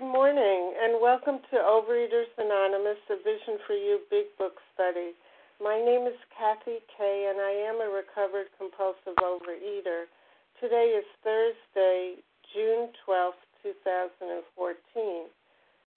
[0.00, 5.12] Good morning, and welcome to Overeaters Anonymous, a Vision for You Big Book study.
[5.60, 10.08] My name is Kathy Kay, and I am a recovered compulsive overeater.
[10.56, 12.16] Today is Thursday,
[12.48, 15.28] June 12, 2014.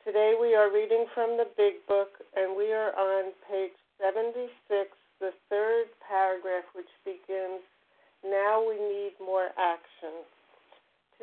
[0.03, 3.71] Today we are reading from the Big Book, and we are on page
[4.03, 4.51] 76,
[5.23, 7.63] the third paragraph, which begins
[8.19, 10.27] Now we need more action.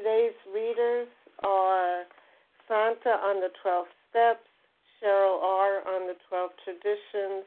[0.01, 1.12] Today's readers
[1.45, 2.09] are
[2.71, 4.47] Santa on the 12 Steps,
[5.02, 5.83] Cheryl R.
[5.91, 7.43] on the 12 Traditions,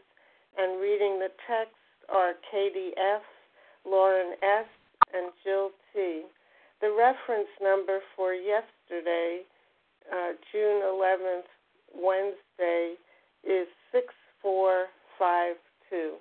[0.59, 1.79] and reading the text
[2.11, 3.23] are Katie F.,
[3.87, 4.67] Lauren S.,
[5.15, 6.27] and Jill T.
[6.81, 9.47] The reference number for yesterday,
[10.11, 11.47] uh, June 11th,
[11.95, 12.99] Wednesday,
[13.47, 16.19] is 6452.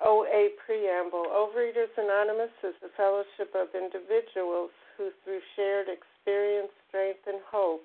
[0.00, 7.42] OA Preamble Overeaters Anonymous is a fellowship of individuals who, through shared experience, strength, and
[7.50, 7.84] hope,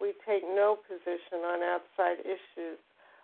[0.00, 2.80] We take no position on outside issues.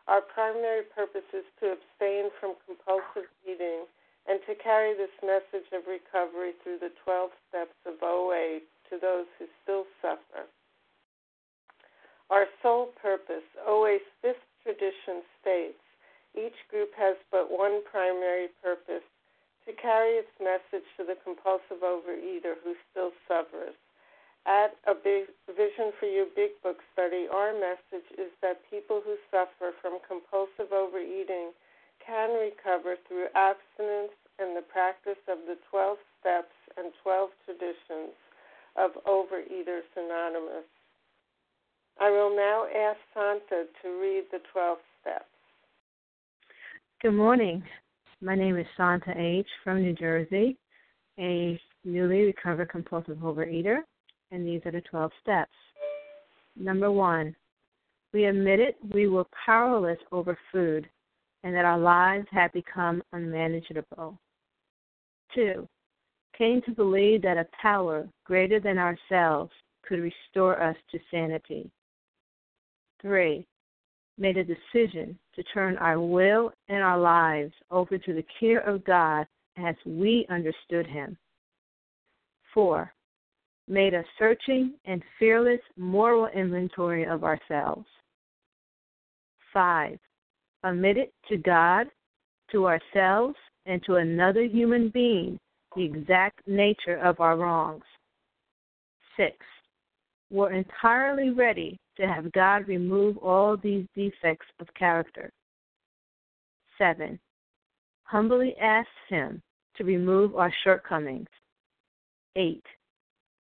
[0.06, 3.88] Our primary purpose is to abstain from compulsive eating
[4.28, 8.60] and to carry this message of recovery through the 12 steps of OA
[8.90, 10.46] to those who still suffer.
[12.30, 15.80] Our sole purpose, OA's fifth tradition states,
[16.34, 19.06] each group has but one primary purpose
[19.64, 23.74] to carry its message to the compulsive overeater who still suffers.
[24.46, 29.16] At a big Vision for You Big Book study, our message is that people who
[29.28, 31.50] suffer from compulsive overeating
[31.98, 38.14] can recover through abstinence and the practice of the 12 steps and 12 traditions
[38.76, 40.70] of Overeaters Anonymous.
[41.98, 45.24] I will now ask Santa to read the 12 steps.
[47.02, 47.64] Good morning.
[48.20, 49.48] My name is Santa H.
[49.64, 50.56] from New Jersey,
[51.18, 53.80] a newly recovered compulsive overeater
[54.30, 55.52] and these are the 12 steps.
[56.56, 57.34] Number one,
[58.12, 60.88] we admitted we were powerless over food
[61.44, 64.18] and that our lives had become unmanageable.
[65.34, 65.68] Two,
[66.36, 71.70] came to believe that a power greater than ourselves could restore us to sanity.
[73.00, 73.46] Three,
[74.18, 78.84] made a decision to turn our will and our lives over to the care of
[78.84, 79.26] God
[79.58, 81.16] as we understood Him.
[82.54, 82.92] Four,
[83.68, 87.86] made a searching and fearless moral inventory of ourselves.
[89.52, 89.98] 5.
[90.64, 91.86] Admitted to God,
[92.52, 95.38] to ourselves, and to another human being
[95.74, 97.84] the exact nature of our wrongs.
[99.16, 99.32] 6.
[100.30, 105.30] Were entirely ready to have God remove all these defects of character.
[106.78, 107.18] 7.
[108.04, 109.42] Humbly asked Him
[109.76, 111.28] to remove our shortcomings.
[112.36, 112.62] 8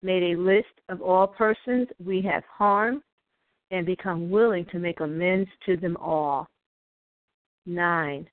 [0.02, 3.02] made a list of all persons we have harmed
[3.70, 6.46] and become willing to make amends to them all.
[7.66, 8.28] 9.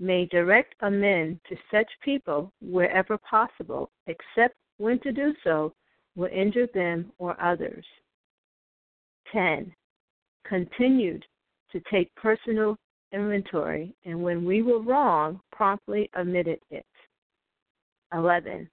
[0.00, 5.72] Made direct amends to such people wherever possible, except when to do so
[6.16, 7.84] will injure them or others.
[9.32, 9.72] 10.
[10.44, 11.24] Continued
[11.72, 12.76] to take personal
[13.12, 16.86] inventory and when we were wrong, promptly admitted it.
[18.12, 18.68] 11.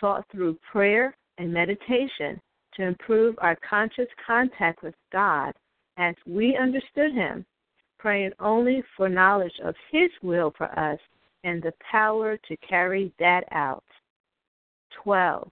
[0.00, 2.40] Sought through prayer and meditation
[2.74, 5.52] to improve our conscious contact with God
[5.96, 7.44] as we understood Him,
[7.98, 10.98] praying only for knowledge of His will for us
[11.44, 13.84] and the power to carry that out.
[15.02, 15.50] 12.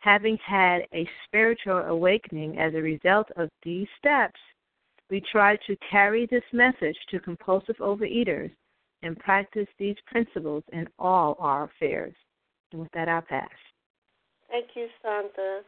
[0.00, 4.40] Having had a spiritual awakening as a result of these steps,
[5.10, 8.50] we try to carry this message to compulsive overeaters
[9.02, 12.14] and practice these principles in all our affairs.
[12.72, 13.48] And with that, I'll pass.
[14.50, 15.62] Thank you, Santa.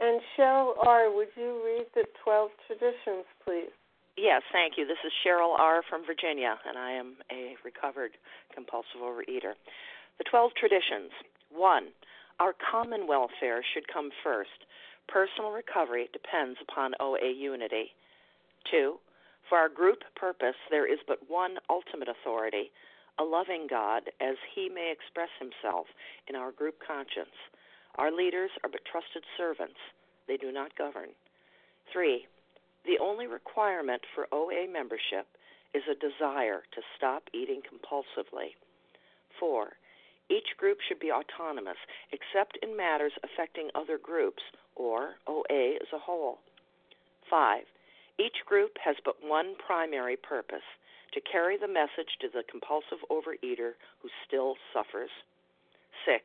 [0.00, 3.70] And Cheryl R., would you read the 12 traditions, please?
[4.16, 4.86] Yes, thank you.
[4.86, 5.82] This is Cheryl R.
[5.88, 8.12] from Virginia, and I am a recovered
[8.52, 9.54] compulsive overeater.
[10.18, 11.12] The 12 traditions.
[11.52, 11.88] One,
[12.40, 14.66] our common welfare should come first.
[15.08, 17.92] Personal recovery depends upon OA unity.
[18.70, 18.98] Two,
[19.48, 22.70] for our group purpose, there is but one ultimate authority,
[23.18, 25.86] a loving God, as he may express himself
[26.28, 27.36] in our group conscience.
[27.96, 29.78] Our leaders are but trusted servants,
[30.26, 31.10] they do not govern.
[31.92, 32.26] Three,
[32.86, 35.26] the only only requirement for OA membership
[35.74, 38.54] is a desire to stop eating compulsively.
[39.38, 39.72] 4.
[40.30, 41.76] Each group should be autonomous
[42.12, 44.42] except in matters affecting other groups
[44.76, 46.38] or OA as a whole.
[47.28, 47.64] 5.
[48.18, 50.66] Each group has but one primary purpose
[51.12, 55.10] to carry the message to the compulsive overeater who still suffers.
[56.06, 56.24] 6.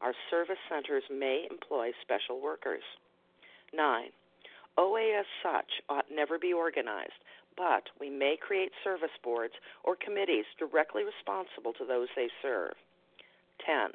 [0.00, 2.82] our service centers may employ special workers.
[3.74, 4.10] 9.
[4.78, 7.20] OA as such ought never be organized,
[7.56, 9.54] but we may create service boards
[9.84, 12.74] or committees directly responsible to those they serve.
[13.64, 13.90] 10.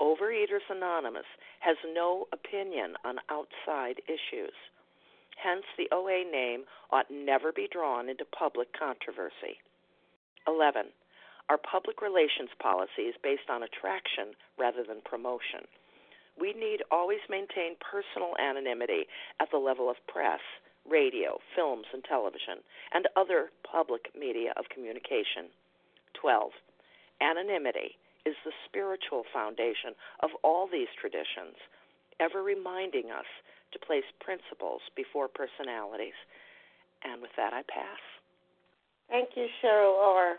[0.00, 1.28] Overeaters Anonymous
[1.60, 4.54] has no opinion on outside issues.
[5.36, 9.60] Hence, the OA name ought never be drawn into public controversy.
[10.46, 10.86] 11.
[11.50, 15.66] Our public relations policy is based on attraction rather than promotion.
[16.38, 19.10] We need always maintain personal anonymity
[19.42, 20.38] at the level of press,
[20.88, 22.62] radio, films, and television,
[22.94, 25.50] and other public media of communication.
[26.14, 26.54] 12.
[27.20, 31.58] Anonymity is the spiritual foundation of all these traditions,
[32.20, 33.26] ever reminding us
[33.74, 36.16] to place principles before personalities.
[37.02, 37.98] And with that, I pass.
[39.10, 40.38] Thank you, Cheryl R.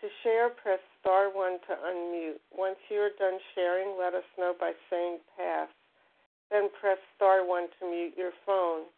[0.00, 2.40] To share, press star 1 to unmute.
[2.56, 5.68] Once you are done sharing, let us know by saying pass.
[6.50, 8.88] Then press star 1 to mute your phone.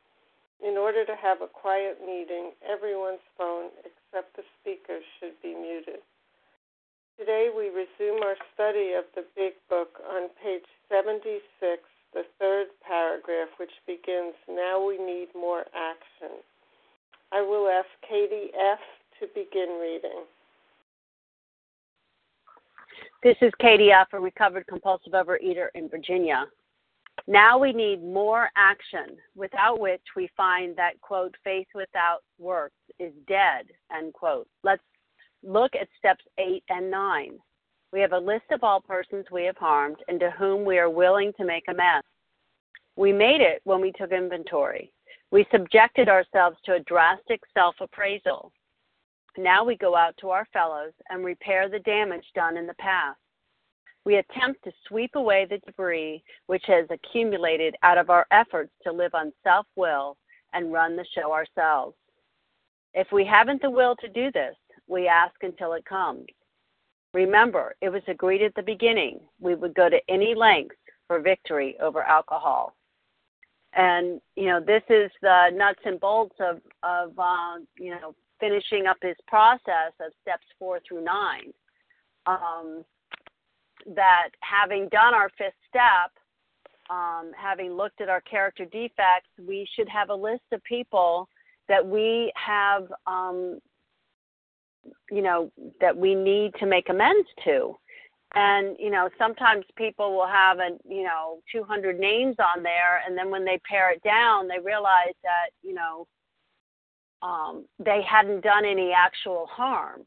[0.62, 6.06] In order to have a quiet meeting, everyone's phone except the speaker should be muted.
[7.18, 11.42] Today we resume our study of the Big Book on page 76,
[12.14, 16.38] the third paragraph, which begins Now we need more action.
[17.32, 18.78] I will ask Katie F.
[19.18, 20.30] to begin reading.
[23.22, 26.46] This is Katie F., a recovered compulsive overeater in Virginia.
[27.28, 33.12] Now we need more action, without which we find that, quote, faith without works is
[33.28, 33.66] dead,
[33.96, 34.48] end quote.
[34.64, 34.82] Let's
[35.44, 37.38] look at steps eight and nine.
[37.92, 40.90] We have a list of all persons we have harmed and to whom we are
[40.90, 42.06] willing to make amends.
[42.96, 44.90] We made it when we took inventory.
[45.30, 48.50] We subjected ourselves to a drastic self appraisal.
[49.36, 53.18] Now we go out to our fellows and repair the damage done in the past.
[54.04, 58.92] We attempt to sweep away the debris which has accumulated out of our efforts to
[58.92, 60.16] live on self will
[60.52, 61.96] and run the show ourselves.
[62.94, 64.54] If we haven't the will to do this,
[64.86, 66.26] we ask until it comes.
[67.14, 71.76] Remember, it was agreed at the beginning we would go to any length for victory
[71.80, 72.74] over alcohol.
[73.74, 78.86] And you know, this is the nuts and bolts of of uh, you know finishing
[78.86, 81.52] up his process of steps four through nine.
[82.26, 82.84] Um,
[83.94, 86.12] that having done our fifth step,
[86.88, 91.28] um, having looked at our character defects, we should have a list of people
[91.68, 93.58] that we have um,
[95.10, 97.76] you know that we need to make amends to
[98.34, 103.16] and you know sometimes people will have a you know 200 names on there and
[103.16, 106.06] then when they pare it down they realize that you know
[107.22, 110.02] um, they hadn't done any actual harm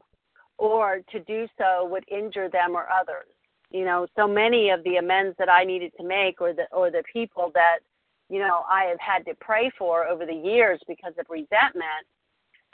[0.58, 3.28] or to do so would injure them or others
[3.72, 6.90] you know so many of the amends that i needed to make or the or
[6.92, 7.80] the people that
[8.30, 12.06] you know i have had to pray for over the years because of resentment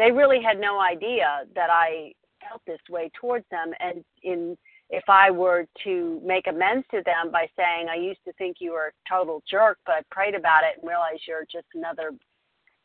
[0.02, 3.72] they really had no idea that I felt this way towards them.
[3.80, 4.58] And in
[4.90, 8.74] if I were to make amends to them by saying, I used to think you
[8.74, 12.12] were a total jerk, but I prayed about it and realized you're just another,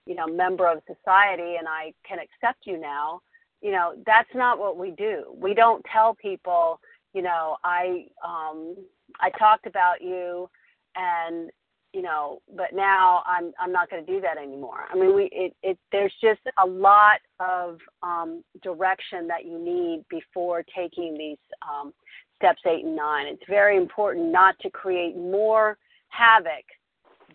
[0.06, 3.20] you know, member of society and I can accept you now,
[3.60, 5.24] you know, that's not what we do.
[5.34, 6.80] We don't tell people,
[7.12, 8.76] you know, I um
[9.20, 10.48] I talked about you
[10.94, 11.50] and
[11.92, 14.84] you know, but now I'm I'm not going to do that anymore.
[14.92, 20.04] I mean, we it, it there's just a lot of um, direction that you need
[20.10, 21.94] before taking these um,
[22.36, 23.26] steps eight and nine.
[23.26, 26.64] It's very important not to create more havoc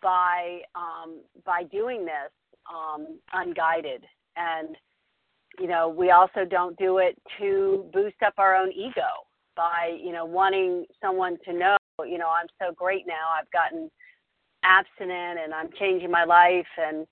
[0.01, 2.31] by um, by doing this
[2.69, 4.03] um, unguided.
[4.35, 4.75] And
[5.59, 9.25] you know, we also don't do it to boost up our own ego
[9.55, 13.29] by you know wanting someone to know, you know, I'm so great now.
[13.37, 13.89] I've gotten
[14.63, 17.05] abstinent and I'm changing my life and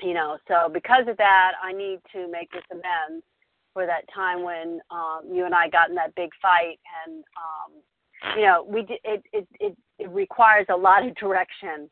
[0.00, 3.24] you know so because of that I need to make this amends
[3.72, 8.36] for that time when um you and I got in that big fight and um
[8.36, 11.90] you know we it it it, it requires a lot of direction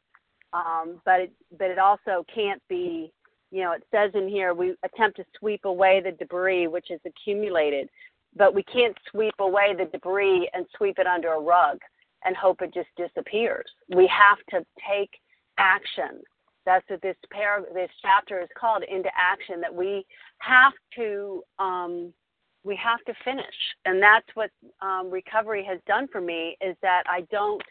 [0.52, 3.12] um but it but it also can't be
[3.50, 7.00] you know it says in here we attempt to sweep away the debris which is
[7.06, 7.88] accumulated
[8.36, 11.78] but we can't sweep away the debris and sweep it under a rug
[12.24, 13.66] and hope it just disappears.
[13.94, 15.10] We have to take
[15.58, 16.22] action.
[16.66, 19.60] That's what this par- this chapter is called into action.
[19.60, 20.04] That we
[20.38, 22.12] have to um,
[22.64, 23.46] we have to finish,
[23.86, 24.50] and that's what
[24.82, 26.56] um, recovery has done for me.
[26.60, 27.62] Is that I don't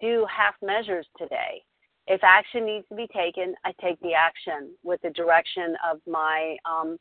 [0.00, 1.62] do half measures today.
[2.06, 6.56] If action needs to be taken, I take the action with the direction of my
[6.64, 6.98] um,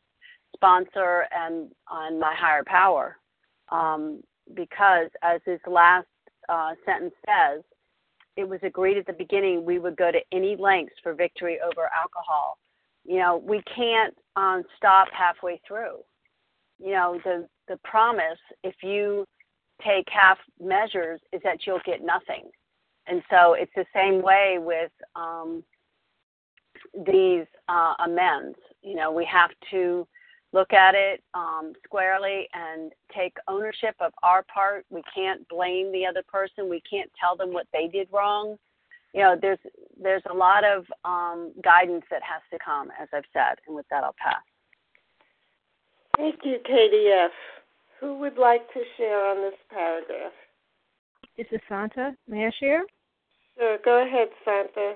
[0.56, 3.18] sponsor and on my higher power.
[3.72, 4.22] Um,
[4.56, 6.08] because as this last
[6.50, 7.64] uh, sentence says,
[8.38, 11.90] it was agreed at the beginning we would go to any lengths for victory over
[11.98, 12.58] alcohol.
[13.06, 15.98] You know, we can't um, stop halfway through.
[16.80, 19.26] You know, the the promise if you
[19.84, 22.50] take half measures is that you'll get nothing.
[23.08, 25.64] And so it's the same way with um,
[27.06, 28.58] these uh, amends.
[28.82, 30.08] You know, we have to
[30.54, 34.86] look at it um, squarely and take ownership of our part.
[34.90, 36.70] We can't blame the other person.
[36.70, 38.58] We can't tell them what they did wrong.
[39.14, 39.60] You know, there's
[40.02, 43.60] there's a lot of um, guidance that has to come, as I've said.
[43.68, 44.42] And with that, I'll pass.
[46.18, 47.32] Thank you, Katie F.
[48.00, 50.34] Who would like to share on this paragraph?
[51.38, 52.16] This is Santa.
[52.28, 52.84] May I share?
[53.58, 53.78] Sure.
[53.84, 54.96] Go ahead, Santa.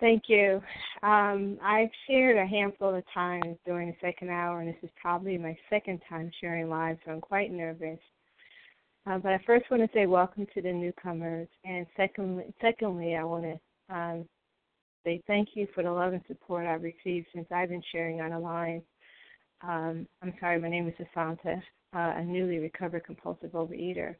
[0.00, 0.62] Thank you.
[1.02, 5.36] Um, I've shared a handful of times during the second hour, and this is probably
[5.38, 7.98] my second time sharing live, so I'm quite nervous.
[9.06, 13.24] Uh, but I first want to say welcome to the newcomers, and secondly, secondly I
[13.24, 14.28] want to um,
[15.04, 18.30] say thank you for the love and support I've received since I've been sharing on
[18.30, 18.82] the line.
[19.62, 21.60] Um, I'm sorry, my name is Asanta,
[21.94, 24.14] uh, a newly recovered compulsive overeater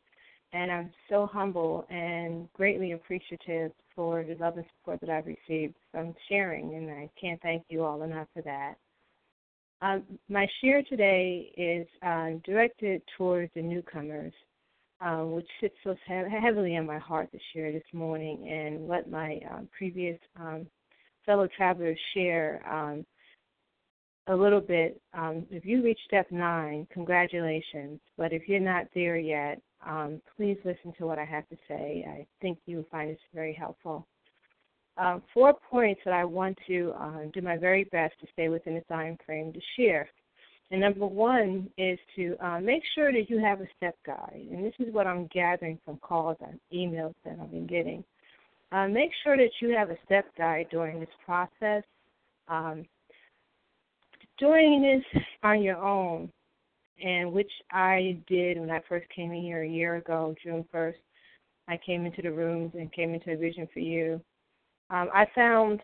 [0.53, 5.75] and I'm so humble and greatly appreciative for the love and support that I've received
[5.93, 8.75] from sharing, and I can't thank you all enough for that.
[9.81, 14.33] Um, my share today is uh, directed towards the newcomers,
[15.01, 19.41] uh, which sits so heavily on my heart to share this morning, and let my
[19.51, 20.67] um, previous um,
[21.25, 23.05] fellow travelers share um,
[24.29, 25.01] a little bit.
[25.15, 28.01] Um, if you reach step nine, congratulations.
[28.17, 32.05] But if you're not there yet, um, please listen to what I have to say.
[32.09, 34.07] I think you will find this very helpful.
[34.97, 38.75] Uh, four points that I want to uh, do my very best to stay within
[38.75, 40.09] the time frame to share.
[40.71, 44.49] And number one is to uh, make sure that you have a step guide.
[44.51, 48.05] And this is what I'm gathering from calls and emails that I've been getting.
[48.71, 51.85] Uh, make sure that you have a step guide during this process.
[52.49, 52.85] Um,
[54.39, 56.31] doing this on your own
[57.03, 60.95] and which I did when I first came in here a year ago, June 1st.
[61.69, 64.21] I came into the rooms and came into a vision for you.
[64.91, 65.81] Um, I found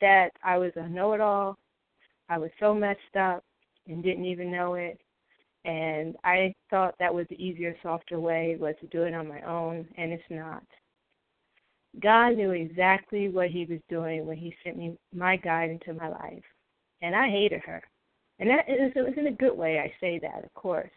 [0.00, 1.58] that I was a know it all.
[2.28, 3.44] I was so messed up
[3.86, 4.98] and didn't even know it.
[5.64, 9.42] And I thought that was the easier, softer way was to do it on my
[9.42, 10.62] own, and it's not.
[12.00, 16.08] God knew exactly what He was doing when He sent me my guide into my
[16.08, 16.44] life,
[17.02, 17.82] and I hated her.
[18.40, 20.90] And that is, in a good way I say that, of course.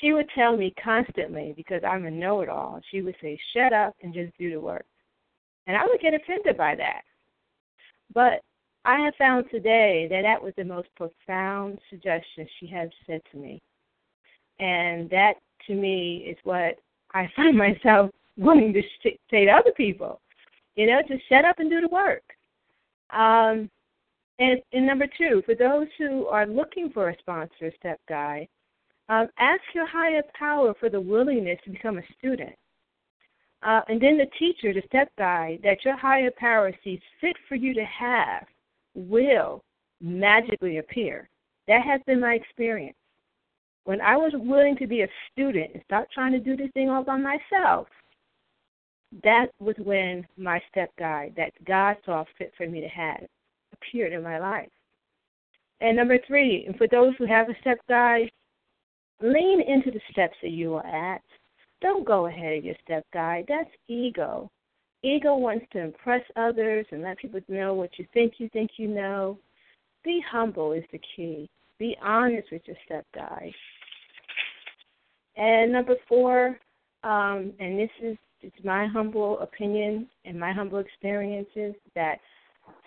[0.00, 3.72] She would tell me constantly, because I'm a know it all, she would say, shut
[3.72, 4.84] up and just do the work.
[5.66, 7.00] And I would get offended by that.
[8.12, 8.42] But
[8.84, 13.38] I have found today that that was the most profound suggestion she has said to
[13.38, 13.62] me.
[14.60, 15.34] And that,
[15.66, 16.76] to me, is what
[17.14, 20.20] I find myself wanting to sh- say to other people.
[20.74, 22.22] You know, just shut up and do the work.
[23.10, 23.70] Um,
[24.38, 28.48] and, and number two, for those who are looking for a sponsor step guide,
[29.08, 32.56] Um, ask your higher power for the willingness to become a student.
[33.62, 37.54] Uh, and then the teacher, the step guide that your higher power sees fit for
[37.54, 38.44] you to have
[38.94, 39.62] will
[40.00, 41.28] magically appear.
[41.68, 42.98] That has been my experience.
[43.84, 46.90] When I was willing to be a student and stop trying to do this thing
[46.90, 47.86] all by myself,
[49.22, 53.22] that was when my step guide, that God saw fit for me to have,
[53.76, 54.70] appeared in my life.
[55.80, 58.30] And number three, and for those who have a step guide,
[59.20, 61.22] lean into the steps that you are at.
[61.82, 63.44] Don't go ahead of your step guide.
[63.48, 64.50] That's ego.
[65.02, 68.88] Ego wants to impress others and let people know what you think you think you
[68.88, 69.38] know.
[70.02, 71.48] Be humble is the key.
[71.78, 73.52] Be honest with your step guide.
[75.36, 76.58] And number four,
[77.04, 82.18] um, and this is it's my humble opinion and my humble experiences that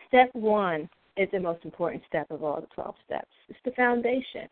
[0.10, 3.32] step one is the most important step of all the 12 steps.
[3.48, 4.48] It's the foundation.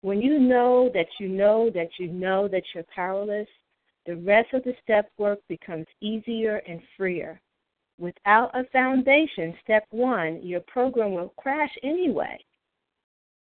[0.00, 3.48] When you know that you know that you know that you're powerless,
[4.06, 7.40] the rest of the step work becomes easier and freer.
[7.98, 12.38] Without a foundation, step one, your program will crash anyway.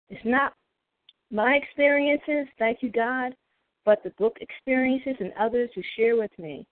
[0.09, 0.53] It's not
[1.31, 3.35] my experiences, thank you, God,
[3.83, 6.65] but the book experiences and others who share with me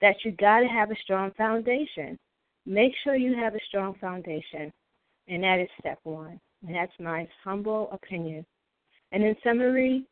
[0.00, 2.16] that you got to have a strong foundation.
[2.68, 4.70] Make sure you have a strong foundation,
[5.26, 6.38] and that is step one.
[6.66, 8.44] And that's my humble opinion.
[9.10, 10.04] And in summary,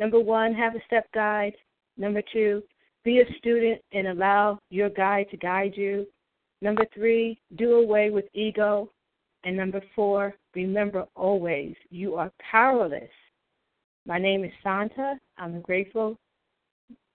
[0.00, 1.52] number one, have a step guide.
[1.96, 2.64] Number two,
[3.04, 6.08] be a student and allow your guide to guide you.
[6.60, 8.90] Number three, do away with ego.
[9.44, 13.10] And number four, remember always you are powerless.
[14.06, 15.20] My name is Santa.
[15.38, 16.18] I'm a grateful,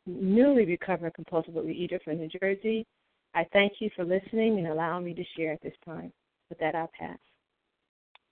[0.06, 2.88] newly recovered compulsive eater from New Jersey.
[3.34, 6.12] I thank you for listening and allowing me to share at this time.
[6.50, 7.18] With that, I'll pass.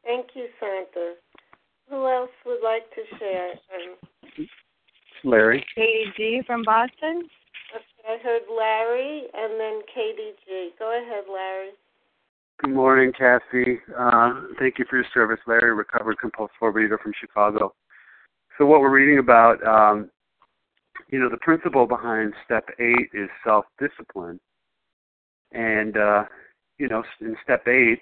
[0.03, 1.13] Thank you, Santa.
[1.89, 3.51] Who else would like to share?
[3.51, 4.47] Um,
[5.23, 5.65] Larry.
[5.75, 6.41] Katie G.
[6.45, 7.27] from Boston.
[7.75, 10.71] Okay, I heard Larry and then Katie G.
[10.77, 11.69] Go ahead, Larry.
[12.61, 13.79] Good morning, Kathy.
[13.97, 17.73] Uh, thank you for your service, Larry, recovered compulsive reader from Chicago.
[18.57, 20.09] So, what we're reading about, um,
[21.07, 24.39] you know, the principle behind step eight is self discipline.
[25.51, 26.25] And, uh,
[26.77, 27.99] you know, in step eight,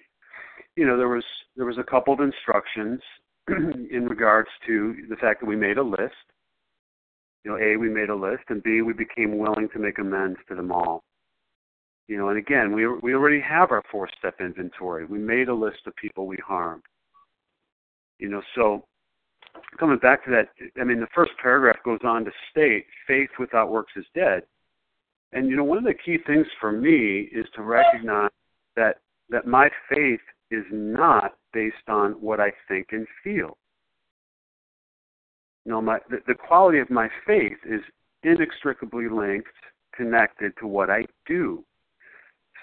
[0.76, 1.24] you know, there was
[1.56, 3.02] there was a couple of instructions
[3.48, 6.14] in regards to the fact that we made a list.
[7.44, 10.40] You know, A, we made a list, and B, we became willing to make amends
[10.50, 11.04] to them all.
[12.08, 15.06] You know, and again, we we already have our four-step inventory.
[15.06, 16.84] We made a list of people we harmed.
[18.20, 18.86] You know, so
[19.80, 23.72] coming back to that, I mean, the first paragraph goes on to state, "Faith without
[23.72, 24.44] works is dead."
[25.34, 28.30] And you know, one of the key things for me is to recognize
[28.76, 28.98] that
[29.30, 33.58] that my faith is not based on what I think and feel.
[35.66, 37.82] No, my the, the quality of my faith is
[38.24, 39.50] inextricably linked,
[39.94, 41.64] connected to what I do.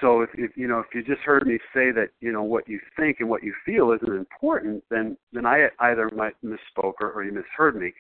[0.00, 2.68] So if, if you know if you just heard me say that you know what
[2.68, 6.10] you think and what you feel isn't important, then then I either
[6.42, 7.92] misspoke or, or you misheard me.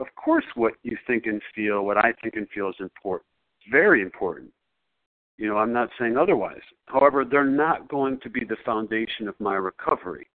[0.00, 3.26] Of course, what you think and feel, what I think and feel is important,
[3.70, 4.50] very important.
[5.36, 6.60] You know, I'm not saying otherwise.
[6.86, 10.28] However, they're not going to be the foundation of my recovery.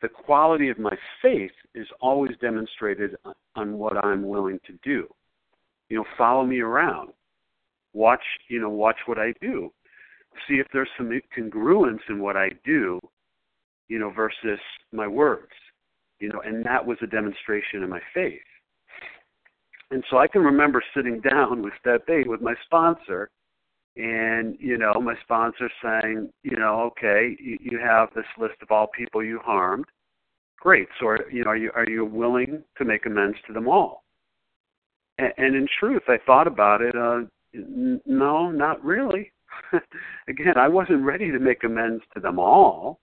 [0.00, 3.16] The quality of my faith is always demonstrated
[3.56, 5.08] on what I'm willing to do.
[5.88, 7.10] You know, follow me around.
[7.92, 9.72] Watch, you know, watch what I do.
[10.46, 13.00] See if there's some congruence in what I do,
[13.88, 14.60] you know, versus
[14.92, 15.52] my words.
[16.20, 18.40] You know, and that was a demonstration of my faith.
[19.90, 23.30] And so I can remember sitting down with Step 8 with my sponsor
[23.98, 28.70] and you know my sponsor saying you know okay you, you have this list of
[28.70, 29.86] all people you harmed.
[30.60, 30.88] Great.
[30.98, 34.04] So are, you know are you are you willing to make amends to them all?
[35.18, 37.22] And, and in truth i thought about it uh
[37.54, 39.32] n- no not really.
[40.28, 43.00] Again i wasn't ready to make amends to them all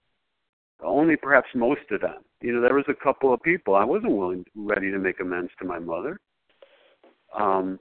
[0.84, 2.22] only perhaps most of them.
[2.42, 5.52] You know there was a couple of people i wasn't willing ready to make amends
[5.60, 6.20] to my mother
[7.38, 7.80] um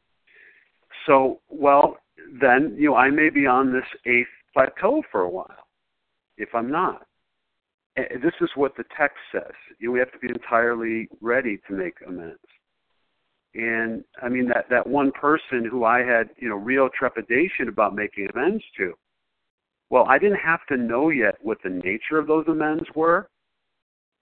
[1.07, 1.97] so well
[2.41, 5.65] then you know I may be on this eighth plateau for a while
[6.37, 7.07] if I'm not.
[7.97, 9.53] And this is what the text says.
[9.79, 12.39] You know, we have to be entirely ready to make amends.
[13.55, 17.95] And I mean that that one person who I had you know real trepidation about
[17.95, 18.95] making amends to.
[19.91, 23.29] Well, I didn't have to know yet what the nature of those amends were.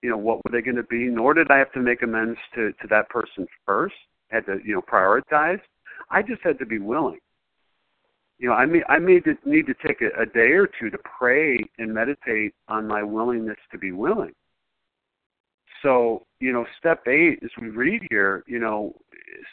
[0.03, 1.05] You know, what were they going to be?
[1.07, 3.95] Nor did I have to make amends to to that person first.
[4.33, 5.61] Had to you know prioritize.
[6.11, 7.19] I just had to be willing
[8.43, 10.99] you know, I may I may need to take a, a day or two to
[10.99, 14.33] pray and meditate on my willingness to be willing.
[15.83, 18.97] so, you know, step eight, as we read here, you know,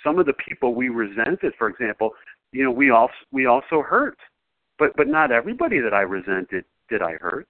[0.03, 2.11] some of the people we resented, for example,
[2.51, 4.17] you know, we also we also hurt,
[4.79, 7.47] but but not everybody that I resented did I hurt.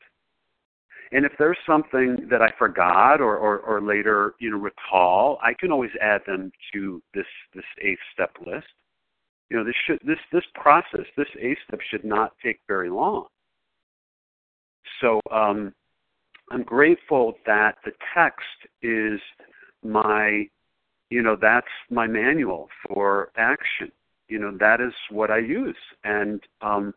[1.12, 5.54] And if there's something that I forgot or, or, or later, you know, recall, I
[5.54, 8.68] can always add them to this this eighth step list.
[9.50, 13.26] You know, this should this this process, this eighth step should not take very long.
[15.02, 15.74] So um,
[16.52, 18.46] I'm grateful that the text
[18.82, 19.20] is
[19.84, 20.48] my,
[21.10, 23.92] you know, that's my manual for action.
[24.28, 26.94] You know, that is what I use, and um,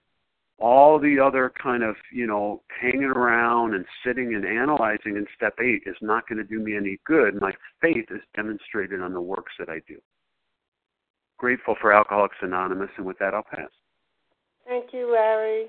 [0.59, 5.55] all the other kind of you know hanging around and sitting and analyzing in step
[5.61, 7.41] eight is not going to do me any good.
[7.41, 9.99] My faith is demonstrated on the works that i do.
[11.39, 13.71] Grateful for alcoholics anonymous and with that i'll pass.
[14.67, 15.67] Thank you larry.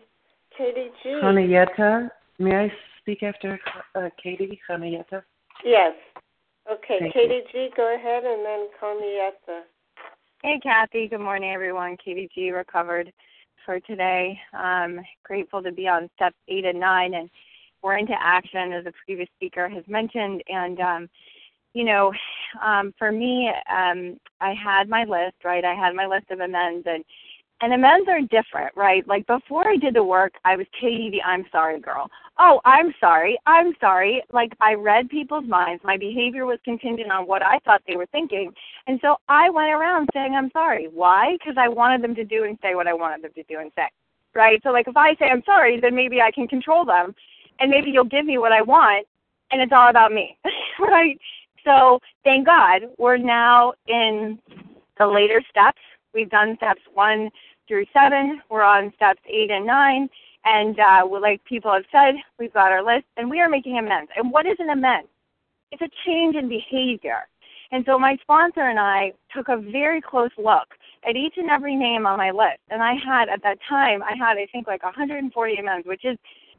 [0.58, 1.19] Katie g.
[1.22, 3.60] Henrietta, may i speak after
[3.96, 5.24] uh, katie Henrietta?
[5.65, 5.93] yes.
[6.72, 7.69] Okay Thank katie you.
[7.69, 9.63] g go ahead and then Henrietta.
[10.43, 11.08] hey kathy.
[11.08, 11.98] Good morning everyone.
[12.04, 13.12] Katie g recovered
[13.65, 14.39] for today.
[14.54, 17.30] Um, grateful to be on steps eight and nine, and
[17.82, 20.43] we're into action, as the previous speaker has mentioned.
[20.47, 21.10] And um,
[21.73, 22.13] you know,
[22.63, 25.65] um, for me, um, I had my list, right?
[25.65, 27.04] I had my list of amends, and
[27.63, 29.08] and amends are different, right?
[29.08, 32.10] Like before I did the work, I was Katie the I'm sorry girl.
[32.38, 33.39] Oh, I'm sorry.
[33.45, 34.21] I'm sorry.
[34.34, 35.82] Like I read people's minds.
[35.86, 38.52] My behavior was contingent on what I thought they were thinking.
[38.88, 40.89] And so I went around saying I'm sorry.
[40.93, 41.38] Why?
[41.39, 43.71] Because I wanted them to do and say what I wanted them to do and
[43.78, 43.88] say.
[44.36, 44.60] Right?
[44.62, 47.15] So like if I say I'm sorry, then maybe I can control them
[47.62, 49.08] and maybe you'll give me what I want
[49.52, 50.38] and it's all about me.
[50.80, 51.17] right?
[51.63, 54.38] So thank God we're now in
[54.99, 55.80] the later steps.
[56.13, 57.30] We've done steps one
[57.74, 58.40] through seven.
[58.52, 60.08] We're on steps eight and nine.
[60.46, 64.12] And uh, like people have said, we've got our list and we are making amends.
[64.16, 65.10] And what is an amends?
[65.72, 67.22] It's a change in behavior.
[67.72, 70.68] And so my sponsor and I took a very close look
[71.08, 72.62] at each and every name on my list.
[72.70, 76.18] And I had, at that time, I had, I think, like 140 amends, which is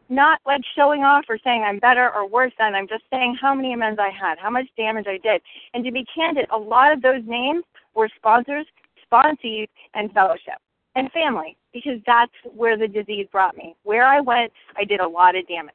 [0.08, 2.74] not like showing off or saying I'm better or worse than.
[2.74, 5.40] I'm just saying how many amends I had, how much damage I did.
[5.74, 7.62] And to be candid, a lot of those names
[7.94, 8.66] were sponsors,
[9.08, 10.58] sponsees, and fellowship
[10.94, 13.74] and family because that's where the disease brought me.
[13.82, 15.74] Where I went, I did a lot of damage.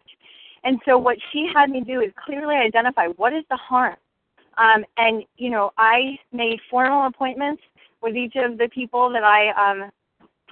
[0.63, 3.95] And so what she had me do is clearly identify what is the harm.
[4.57, 7.61] Um, and you know, I made formal appointments
[8.01, 9.89] with each of the people that I um,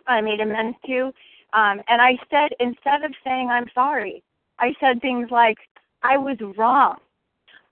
[0.08, 1.08] I made amends to,
[1.54, 4.24] um, and I said instead of saying I'm sorry,
[4.60, 5.58] I said things like
[6.04, 6.98] I was wrong.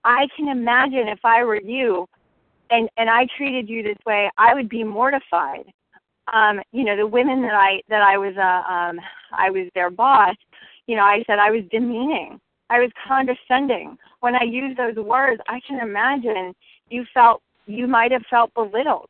[0.04, 2.06] I can imagine if I were you,
[2.70, 5.72] and and I treated you this way, I would be mortified
[6.32, 9.00] um, you know, the women that I that I was uh, um,
[9.32, 10.36] I was their boss,
[10.86, 12.40] you know, I said I was demeaning.
[12.68, 13.96] I was condescending.
[14.20, 16.54] When I used those words, I can imagine
[16.88, 19.08] you felt you might have felt belittled.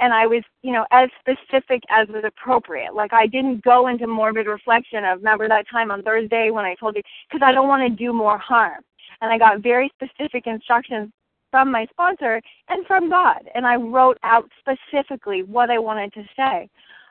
[0.00, 2.94] And I was, you know, as specific as was appropriate.
[2.94, 6.74] Like I didn't go into morbid reflection of remember that time on Thursday when I
[6.76, 8.84] told you because I don't want to do more harm.
[9.20, 11.10] And I got very specific instructions
[11.50, 13.48] from my sponsor and from God.
[13.54, 16.68] And I wrote out specifically what I wanted to say.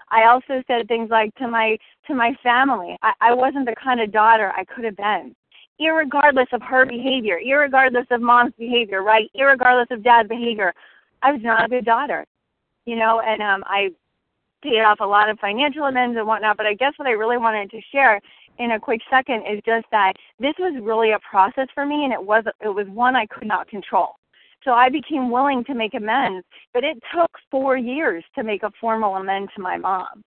[0.10, 4.00] I also said things like to my to my family, I, I wasn't the kind
[4.00, 5.36] of daughter I could have been.
[5.82, 9.30] Irregardless of her behavior, irregardless of mom's behavior, right?
[9.36, 10.73] Irregardless of dad's behavior,
[11.21, 12.26] I was not a good daughter.
[12.86, 13.89] You know, and um I
[14.63, 17.38] paid off a lot of financial amends and whatnot, but I guess what I really
[17.38, 18.19] wanted to share
[18.60, 22.13] in a quick second is just that this was really a process for me and
[22.13, 24.15] it was it was one I could not control.
[24.68, 28.72] So I became willing to make amends, but it took four years to make a
[28.82, 30.22] formal amend to my mom.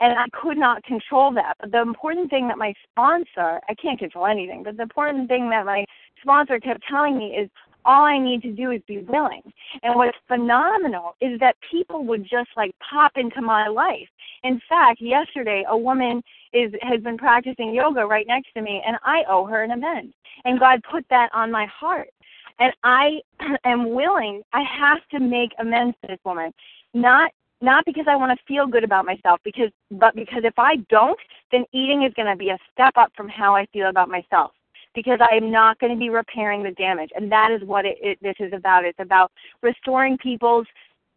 [0.00, 1.58] And I could not control that.
[1.60, 5.50] But the important thing that my sponsor, I can't control anything, but the important thing
[5.50, 5.84] that my
[6.22, 7.50] sponsor kept telling me is
[7.84, 9.42] all I need to do is be willing.
[9.82, 14.08] And what's phenomenal is that people would just like pop into my life.
[14.42, 16.22] In fact, yesterday a woman
[16.54, 20.14] is has been practicing yoga right next to me and I owe her an amends.
[20.46, 22.08] And God put that on my heart
[22.58, 23.20] and I
[23.64, 24.42] am willing.
[24.52, 26.52] I have to make amends to this woman,
[26.94, 30.76] not not because I want to feel good about myself, because but because if I
[30.88, 31.18] don't,
[31.52, 34.50] then eating is going to be a step up from how I feel about myself.
[34.94, 37.96] Because I am not going to be repairing the damage, and that is what it,
[38.02, 38.84] it, this is about.
[38.84, 40.66] It's about restoring people's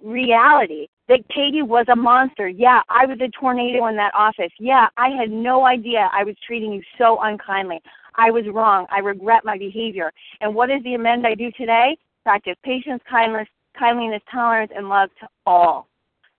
[0.02, 2.48] reality that Katie was a monster.
[2.48, 4.52] Yeah, I was a tornado in that office.
[4.60, 7.82] Yeah, I had no idea I was treating you so unkindly.
[8.18, 8.86] I was wrong.
[8.90, 10.12] I regret my behavior.
[10.42, 11.98] And what is the amend I do today?
[12.24, 13.48] Practice patience, kindness,
[13.78, 15.88] kindliness, tolerance, and love to all.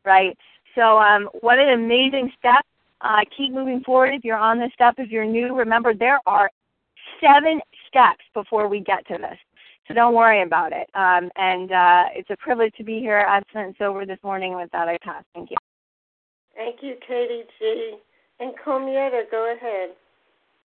[0.05, 0.37] Right?
[0.75, 2.65] So, um, what an amazing step.
[3.01, 4.95] Uh, keep moving forward if you're on this step.
[4.99, 6.51] If you're new, remember there are
[7.21, 9.39] seven steps before we get to this.
[9.87, 10.89] So don't worry about it.
[10.95, 14.57] Um, and uh, it's a privilege to be here at and Sober this morning.
[14.57, 15.23] With that, I pass.
[15.35, 15.57] Thank you.
[16.57, 17.97] Thank you, Katie G.
[18.41, 19.91] And Comieta, go ahead.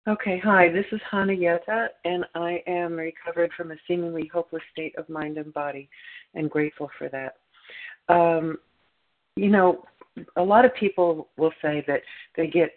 [0.07, 5.09] Okay, hi, this is Henrietta, and I am recovered from a seemingly hopeless state of
[5.09, 5.89] mind and body,
[6.35, 7.37] and grateful for that.
[8.15, 8.59] Um,
[9.35, 9.83] you know,
[10.37, 12.03] a lot of people will say that
[12.37, 12.73] they get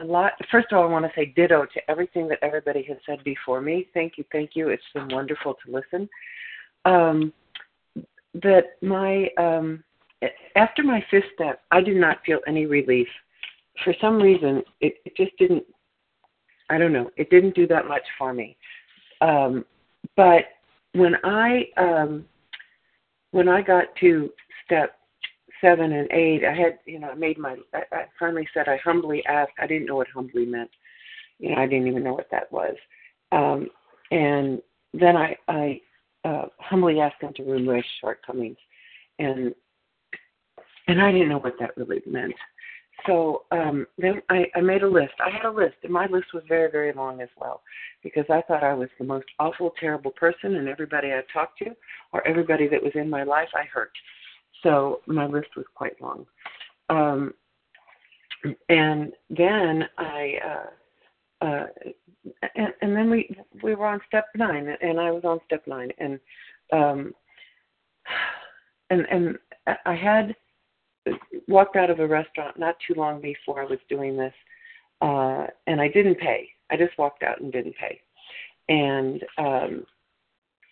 [0.00, 0.32] a lot.
[0.50, 3.62] First of all, I want to say ditto to everything that everybody has said before
[3.62, 3.86] me.
[3.94, 4.68] Thank you, thank you.
[4.68, 6.06] It's been wonderful to listen.
[6.84, 7.32] Um,
[8.34, 9.82] that my um,
[10.56, 13.08] after my fifth step, I did not feel any relief.
[13.82, 15.64] For some reason, it, it just didn't
[16.68, 17.10] I don't know.
[17.16, 18.56] It didn't do that much for me.
[19.20, 19.64] Um,
[20.16, 20.44] but
[20.92, 22.24] when I um,
[23.30, 24.30] when I got to
[24.64, 24.98] step
[25.60, 28.78] seven and eight, I had you know I made my I, I finally said I
[28.84, 29.52] humbly asked.
[29.60, 30.70] I didn't know what humbly meant.
[31.38, 32.74] You know I didn't even know what that was.
[33.32, 33.68] Um,
[34.10, 34.60] and
[34.92, 35.80] then I I
[36.24, 38.58] uh, humbly asked them to remove my shortcomings,
[39.18, 39.54] and
[40.88, 42.34] and I didn't know what that really meant
[43.06, 45.12] so um, then I, I made a list.
[45.24, 47.62] I had a list, and my list was very, very long as well,
[48.02, 51.76] because I thought I was the most awful, terrible person, and everybody I talked to,
[52.12, 53.92] or everybody that was in my life, I hurt.
[54.62, 56.26] So my list was quite long.
[56.88, 57.34] Um,
[58.68, 61.66] and then I, uh, uh,
[62.54, 65.90] and, and then we we were on step nine, and I was on step nine,
[65.98, 66.18] and
[66.72, 67.12] um,
[68.90, 69.38] and and
[69.84, 70.34] I had
[71.48, 74.34] walked out of a restaurant not too long before I was doing this,
[75.00, 76.48] uh, and I didn't pay.
[76.70, 78.00] I just walked out and didn't pay,
[78.68, 79.86] and um,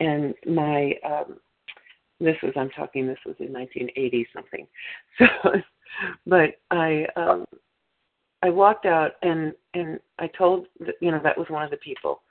[0.00, 1.38] and my um,
[2.20, 4.66] this was I'm talking this was in 1980 something,
[5.18, 5.26] so
[6.26, 7.44] but I um,
[8.42, 10.66] I walked out and and I told
[11.00, 12.22] you know that was one of the people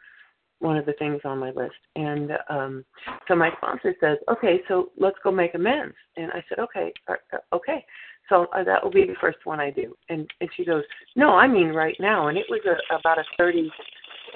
[0.64, 1.76] one of the things on my list.
[1.96, 2.86] And um,
[3.28, 5.96] so my sponsor says, okay, so let's go make amends.
[6.16, 7.86] And I said, okay, uh, okay.
[8.30, 9.96] So uh, that will be the first one I do.
[10.10, 10.84] And and she goes,
[11.16, 12.30] no, I mean right now.
[12.30, 13.70] And it was a, about a thirty,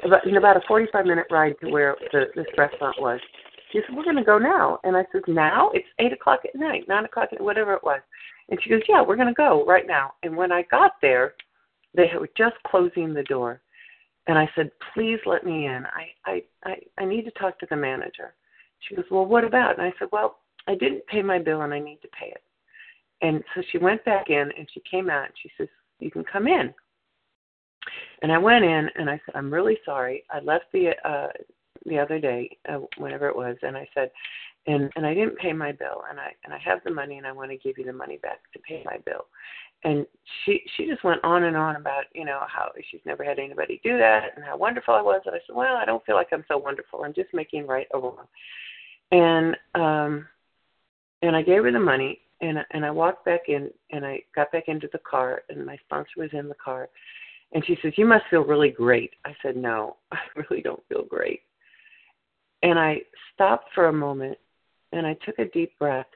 [0.04, 3.20] about in about a forty-five minute ride to where the, this restaurant was.
[3.72, 4.80] She said, we're going to go now.
[4.84, 5.72] And I said, now?
[5.74, 8.02] It's eight o'clock at night, nine o'clock at whatever it was.
[8.50, 10.14] And she goes, yeah, we're going to go right now.
[10.24, 11.34] And when I got there,
[11.94, 13.62] they were just closing the door
[14.28, 15.86] and I said, please let me in.
[15.86, 18.34] I, I, I, I need to talk to the manager.
[18.80, 19.78] She goes, well, what about?
[19.78, 22.44] And I said, well, I didn't pay my bill and I need to pay it.
[23.22, 25.68] And so she went back in and she came out and she says,
[26.00, 26.74] you can come in.
[28.22, 30.24] And I went in and I said, I'm really sorry.
[30.30, 31.30] I left the uh
[31.86, 34.12] the other day, uh, whenever it was, and I said,
[34.66, 37.26] and and I didn't pay my bill, and I and I have the money, and
[37.26, 39.28] I want to give you the money back to pay my bill
[39.88, 40.06] and
[40.44, 43.80] she she just went on and on about you know how she's never had anybody
[43.84, 45.22] do that and how wonderful I was.
[45.26, 47.04] And I said well I don't feel like I'm so wonderful.
[47.04, 48.00] I'm just making right a
[49.12, 50.28] and um
[51.22, 54.52] and I gave her the money and and I walked back in and I got
[54.52, 56.90] back into the car and my sponsor was in the car.
[57.54, 59.12] And she says you must feel really great.
[59.24, 61.44] I said no I really don't feel great.
[62.62, 63.00] And I
[63.34, 64.38] stopped for a moment
[64.92, 66.08] and I took a deep breath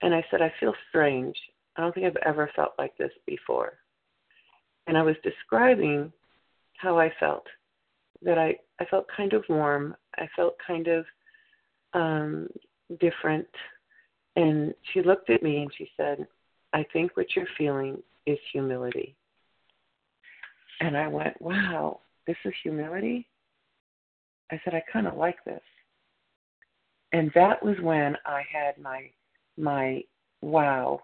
[0.00, 1.36] and I said I feel strange
[1.76, 3.74] I don't think I've ever felt like this before.
[4.86, 6.12] And I was describing
[6.76, 7.46] how I felt.
[8.22, 9.96] That I, I felt kind of warm.
[10.16, 11.04] I felt kind of
[11.94, 12.48] um,
[13.00, 13.48] different.
[14.36, 16.26] And she looked at me and she said,
[16.72, 19.16] I think what you're feeling is humility.
[20.80, 23.26] And I went, wow, this is humility?
[24.50, 25.62] I said, I kind of like this.
[27.12, 29.10] And that was when I had my
[29.56, 30.02] my
[30.40, 31.00] wow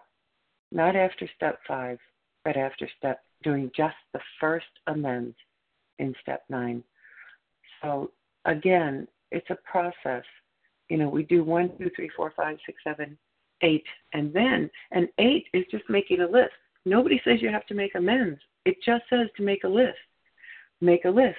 [0.71, 1.99] not after step five,
[2.43, 5.35] but after step doing just the first amends
[5.99, 6.83] in step nine.
[7.81, 8.11] So
[8.45, 10.23] again, it's a process.
[10.89, 13.17] You know, we do one, two, three, four, five, six, seven,
[13.61, 16.53] eight, and then and eight is just making a list.
[16.85, 18.39] Nobody says you have to make amends.
[18.65, 19.97] It just says to make a list.
[20.81, 21.35] Make a list.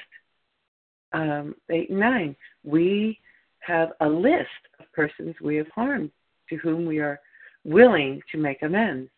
[1.13, 2.37] Um, eight and nine.
[2.65, 3.19] We
[3.61, 6.11] have a list of persons we have harmed
[6.51, 7.21] to whom we are
[7.65, 9.11] willing to make amends.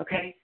[0.00, 0.36] Okay?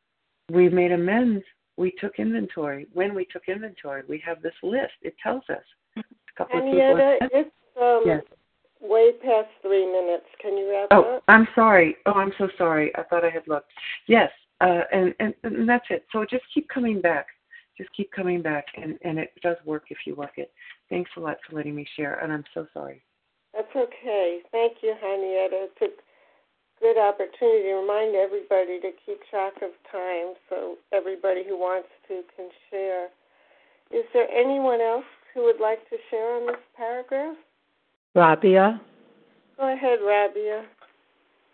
[0.51, 1.45] We've made amends.
[1.77, 2.87] We took inventory.
[2.92, 4.95] When we took inventory, we have this list.
[5.03, 5.64] It tells us.
[5.97, 6.03] A
[6.37, 8.23] couple Henrietta, of people it's um, yes.
[8.81, 10.27] way past three minutes.
[10.40, 11.25] Can you wrap oh, up?
[11.29, 11.97] I'm sorry.
[12.07, 12.95] Oh, I'm so sorry.
[12.97, 13.71] I thought I had looked.
[14.07, 16.05] Yes, uh, and, and and that's it.
[16.12, 17.27] So just keep coming back.
[17.77, 20.53] Just keep coming back, and and it does work if you work it.
[20.88, 23.03] Thanks a lot for letting me share, and I'm so sorry.
[23.53, 24.40] That's okay.
[24.53, 25.69] Thank you, Henrietta.
[26.76, 31.58] It's a good opportunity to remind everybody to keep track of time so everybody who
[31.58, 33.06] wants to can share.
[33.90, 37.36] Is there anyone else who would like to share on this paragraph?
[38.14, 38.80] Rabia.
[39.56, 40.64] Go ahead, Rabia.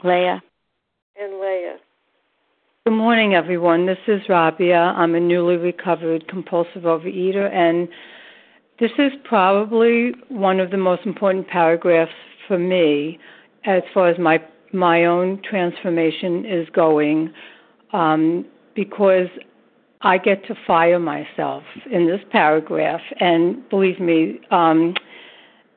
[0.03, 0.43] Leah.
[1.21, 1.77] And Leah.
[2.85, 3.87] Good morning, everyone.
[3.87, 4.77] This is Rabia.
[4.97, 7.89] I'm a newly recovered compulsive overeater, and
[8.81, 12.11] this is probably one of the most important paragraphs
[12.49, 13.21] for me
[13.65, 17.33] as far as my my own transformation is going,
[17.93, 19.29] um, because
[20.01, 24.95] I get to fire myself in this paragraph, and believe me, um,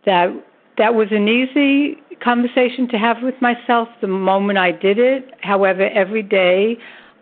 [0.05, 0.29] that
[0.77, 5.31] that was an easy conversation to have with myself the moment I did it.
[5.41, 6.77] However, every day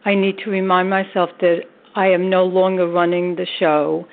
[0.05, 1.61] I need to remind myself that
[1.95, 4.07] I am no longer running the show.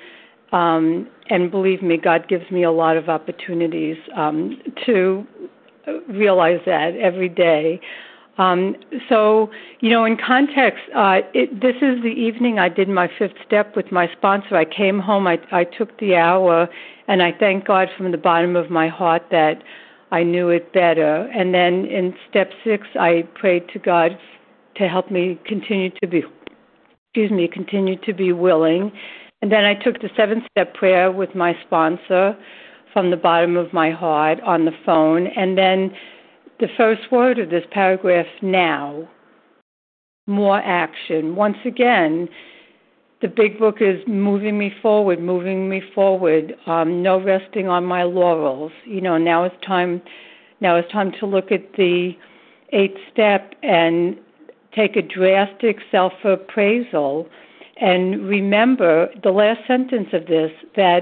[0.51, 5.25] Um, and believe me, God gives me a lot of opportunities um, to
[6.07, 7.81] realize that every day.
[8.37, 8.75] Um,
[9.09, 13.35] so, you know, in context, uh, it, this is the evening I did my fifth
[13.45, 14.55] step with my sponsor.
[14.55, 16.69] I came home, I, I took the hour,
[17.07, 19.61] and I thank God from the bottom of my heart that
[20.11, 21.29] I knew it better.
[21.33, 24.17] And then in step six, I prayed to God
[24.75, 26.23] to help me continue to be,
[27.09, 28.91] excuse me, continue to be willing.
[29.41, 32.37] And then I took the seven step prayer with my sponsor
[32.93, 35.27] from the bottom of my heart on the phone.
[35.27, 35.91] And then
[36.59, 39.07] the first word of this paragraph now,
[40.27, 41.35] more action.
[41.35, 42.29] Once again,
[43.21, 46.55] the big book is moving me forward, moving me forward.
[46.65, 48.71] Um, no resting on my laurels.
[48.85, 50.01] You know, now it's time.
[50.59, 52.11] Now it's time to look at the
[52.73, 54.17] eighth step and
[54.75, 57.27] take a drastic self-appraisal
[57.81, 61.01] and remember the last sentence of this that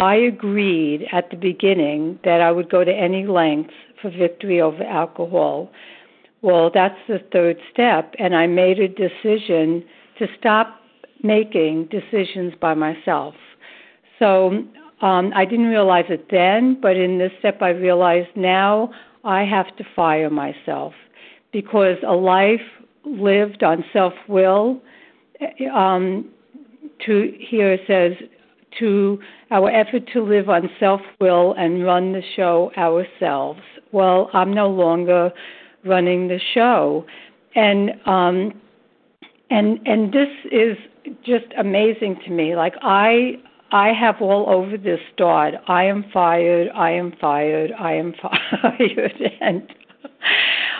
[0.00, 4.82] I agreed at the beginning that I would go to any lengths for victory over
[4.82, 5.70] alcohol.
[6.40, 9.84] Well, that's the third step, and I made a decision
[10.18, 10.80] to stop
[11.22, 13.34] making decisions by myself.
[14.18, 14.64] So
[15.02, 18.90] um, I didn't realize it then, but in this step, I realize now
[19.22, 20.94] I have to fire myself
[21.52, 22.60] because a life
[23.04, 24.80] lived on self will,
[25.74, 26.30] um,
[27.04, 28.12] to here it says,
[28.78, 29.18] to
[29.50, 33.60] our effort to live on self will and run the show ourselves.
[33.92, 35.32] Well, I'm no longer
[35.84, 37.06] running the show.
[37.54, 38.60] And um
[39.50, 40.76] and and this is
[41.24, 42.54] just amazing to me.
[42.54, 43.40] Like I
[43.72, 45.54] I have all over this start.
[45.68, 46.68] I am fired.
[46.74, 47.72] I am fired.
[47.78, 48.14] I am
[48.62, 49.22] fired.
[49.40, 49.62] and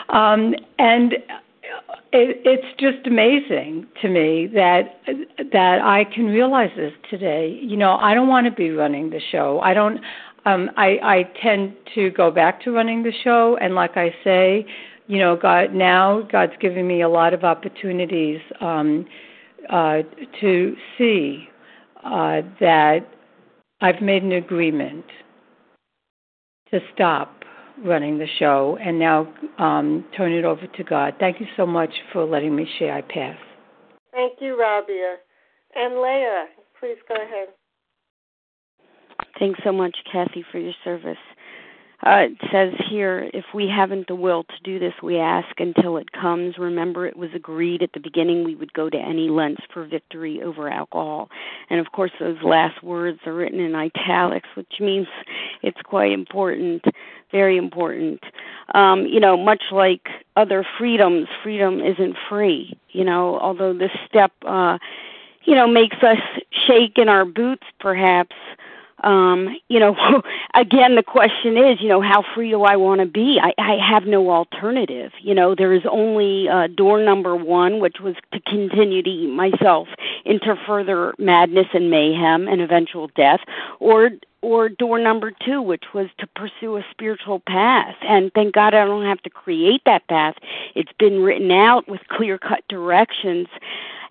[0.09, 1.14] um, and
[2.12, 5.00] it, it's just amazing to me that
[5.53, 7.59] that I can realize this today.
[7.62, 9.61] You know, I don't want to be running the show.
[9.62, 10.00] I don't.
[10.46, 14.66] Um, I I tend to go back to running the show, and like I say,
[15.07, 19.07] you know, God now God's giving me a lot of opportunities um,
[19.68, 19.98] uh,
[20.40, 21.48] to see
[22.05, 23.00] uh, that
[23.81, 25.05] I've made an agreement
[26.70, 27.40] to stop
[27.84, 31.14] running the show and now um, turn it over to God.
[31.18, 32.94] Thank you so much for letting me share.
[32.94, 33.36] I pass.
[34.12, 35.16] Thank you, Rabia.
[35.74, 36.46] And Leah,
[36.78, 37.48] please go ahead.
[39.38, 41.16] Thanks so much, Kathy, for your service.
[42.02, 45.98] Uh, it says here, if we haven't the will to do this, we ask until
[45.98, 46.56] it comes.
[46.56, 50.42] Remember, it was agreed at the beginning we would go to any lengths for victory
[50.42, 51.28] over alcohol.
[51.68, 55.08] And of course, those last words are written in italics, which means
[55.62, 56.84] it's quite important,
[57.30, 58.24] very important.
[58.74, 62.78] Um, you know, much like other freedoms, freedom isn't free.
[62.92, 64.78] You know, although this step, uh,
[65.44, 66.18] you know, makes us
[66.66, 68.34] shake in our boots, perhaps
[69.04, 69.94] um you know
[70.54, 73.38] again the question is you know how free do i want to be?
[73.40, 75.12] I i have no alternative.
[75.20, 79.32] You know there is only uh door number 1 which was to continue to eat
[79.32, 79.88] myself
[80.24, 83.40] into further madness and mayhem and eventual death
[83.78, 84.10] or
[84.42, 87.96] or door number 2 which was to pursue a spiritual path.
[88.02, 90.34] And thank god i don't have to create that path.
[90.74, 93.48] It's been written out with clear cut directions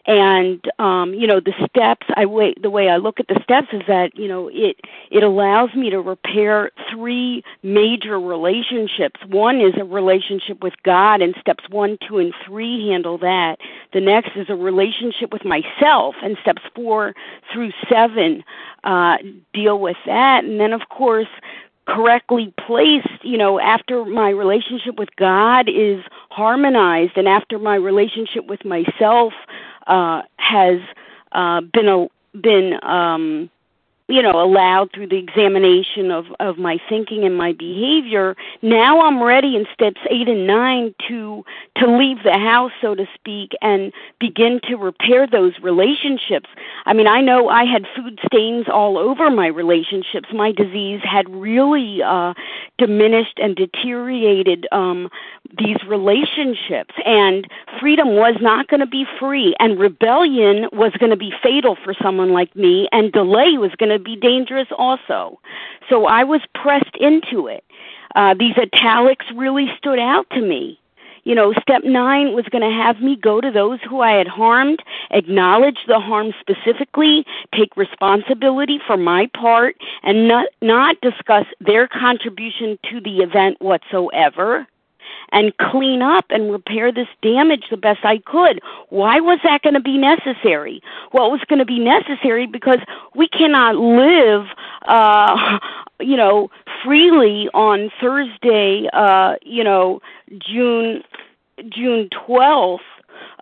[0.09, 3.67] and um you know the steps i wait the way i look at the steps
[3.71, 4.75] is that you know it
[5.11, 9.19] it allows me to repair three major relationships.
[9.27, 13.59] One is a relationship with god and steps 1 2 and 3 handle that.
[13.93, 17.13] The next is a relationship with myself and steps 4
[17.53, 18.43] through 7
[18.83, 19.17] uh
[19.53, 20.43] deal with that.
[20.43, 21.27] And then of course
[21.87, 28.45] correctly placed, you know, after my relationship with God is harmonized and after my relationship
[28.45, 29.33] with myself
[29.87, 30.79] uh, has
[31.31, 32.07] uh, been a,
[32.39, 33.49] been um,
[34.09, 39.21] you know allowed through the examination of of my thinking and my behavior now i'm
[39.21, 41.45] ready in steps 8 and 9 to
[41.77, 46.49] to leave the house so to speak and begin to repair those relationships.
[46.85, 50.29] I mean i know i had food stains all over my relationships.
[50.33, 52.33] My disease had really uh
[52.79, 55.09] diminished and deteriorated um
[55.57, 56.95] these relationships.
[57.05, 57.47] And
[57.79, 61.93] freedom was not going to be free and rebellion was going to be fatal for
[62.01, 65.39] someone like me and delay was going to be dangerous also.
[65.89, 67.63] So i was pressed into it.
[68.15, 70.79] Uh these italics really stood out to me.
[71.23, 74.27] You know step 9 was going to have me go to those who i had
[74.27, 74.79] harmed
[75.11, 82.79] acknowledge the harm specifically take responsibility for my part and not not discuss their contribution
[82.89, 84.65] to the event whatsoever
[85.31, 88.61] and clean up and repair this damage the best I could.
[88.89, 90.81] Why was that going to be necessary?
[91.13, 92.79] Well, it was going to be necessary because
[93.15, 94.47] we cannot live,
[94.87, 95.59] uh,
[95.99, 96.49] you know,
[96.83, 100.01] freely on Thursday, uh, you know,
[100.37, 101.03] June
[101.69, 102.79] June 12th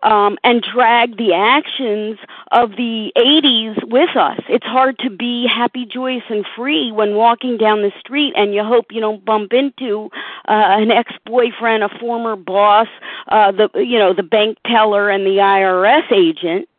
[0.04, 2.18] um, and drag the actions
[2.52, 4.40] of the 80s with us.
[4.48, 8.64] It's hard to be happy, joyous, and free when walking down the street and you
[8.64, 10.10] hope you don't bump into
[10.48, 12.88] uh, an ex-boyfriend, a former boss,
[13.30, 16.70] uh, the you know the bank teller, and the IRS agent.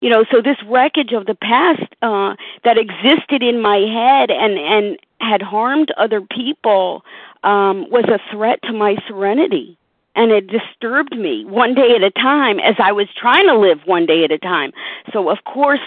[0.00, 2.34] You know, so this wreckage of the past uh,
[2.64, 7.04] that existed in my head and and had harmed other people
[7.42, 9.76] um, was a threat to my serenity
[10.20, 13.78] and it disturbed me one day at a time as I was trying to live
[13.86, 14.70] one day at a time.
[15.14, 15.80] So of course,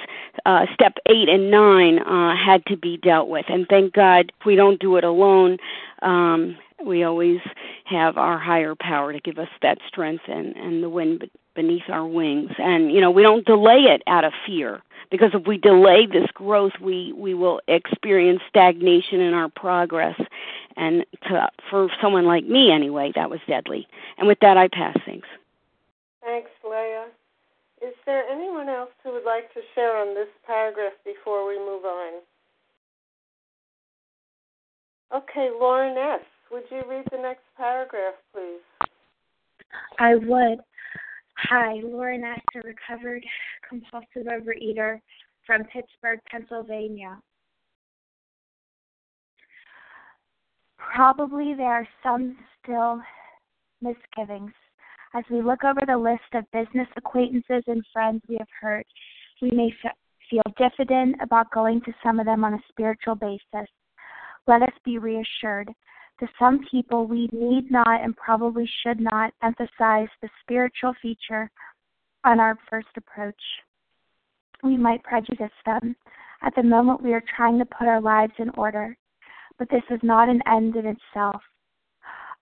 [0.48, 4.56] uh, step eight and nine uh, had to be dealt with, and thank God we
[4.56, 5.58] don't do it alone.
[6.02, 7.42] Um, we always
[7.86, 12.08] have our higher power to give us that strength and, and the wind beneath our
[12.08, 14.82] wings, and you know we don't delay it out of fear
[15.12, 20.20] because if we delay this growth, we we will experience stagnation in our progress,
[20.76, 23.88] and to, for someone like me anyway, that was deadly.
[24.18, 24.98] And with that, I pass.
[25.06, 25.28] Thanks.
[26.24, 27.08] Thanks, Leah.
[27.82, 31.84] Is there anyone else who would like to share on this paragraph before we move
[31.84, 32.22] on?
[35.14, 38.62] Okay, Lauren S., would you read the next paragraph, please?
[40.00, 40.60] I would.
[41.38, 43.24] Hi, Lauren S., a recovered
[43.68, 45.02] compulsive overeater
[45.46, 47.18] from Pittsburgh, Pennsylvania.
[50.92, 53.02] Probably there are some still
[53.82, 54.52] misgivings.
[55.16, 58.86] As we look over the list of business acquaintances and friends we have hurt,
[59.42, 59.96] we may f-
[60.30, 63.70] feel diffident about going to some of them on a spiritual basis.
[64.48, 65.72] Let us be reassured.
[66.20, 71.50] To some people, we need not and probably should not emphasize the spiritual feature
[72.24, 73.42] on our first approach.
[74.64, 75.96] We might prejudice them.
[76.42, 78.98] At the moment, we are trying to put our lives in order
[79.58, 81.42] but this is not an end in itself.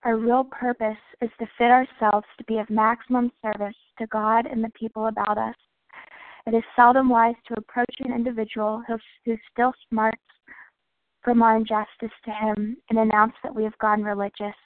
[0.04, 4.62] Our real purpose is to fit ourselves to be of maximum service to God and
[4.62, 5.54] the people about us.
[6.46, 10.22] It is seldom wise to approach an individual who, who still smarts
[11.22, 14.56] from our injustice to him and announce that we have gone religious.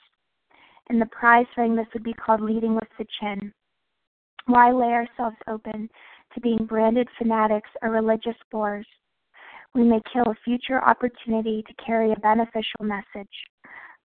[0.89, 3.53] In the prize ring, this would be called leading with the chin.
[4.47, 5.89] Why lay ourselves open
[6.33, 8.87] to being branded fanatics or religious bores?
[9.77, 13.29] We may kill a future opportunity to carry a beneficial message,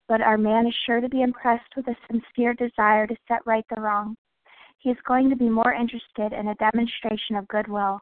[0.06, 3.64] but our man is sure to be impressed with a sincere desire to set right
[3.74, 4.14] the wrong.
[4.80, 8.00] He is going to be more interested in a demonstration of goodwill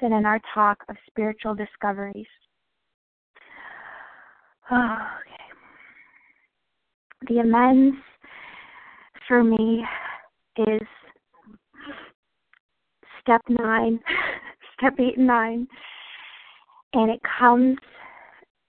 [0.00, 2.26] than in our talk of spiritual discoveries.
[4.72, 5.44] okay.
[7.28, 7.98] The amends
[9.28, 9.84] for me
[10.56, 10.82] is
[13.20, 14.00] step nine,
[14.76, 15.68] step eight and nine
[16.92, 17.78] and it comes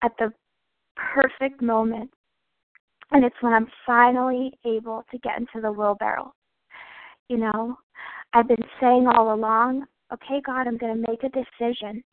[0.03, 0.31] at the
[0.95, 2.09] perfect moment.
[3.11, 6.33] And it's when I'm finally able to get into the wheelbarrow.
[7.29, 7.77] You know,
[8.33, 12.03] I've been saying all along, okay, God, I'm going to make a decision.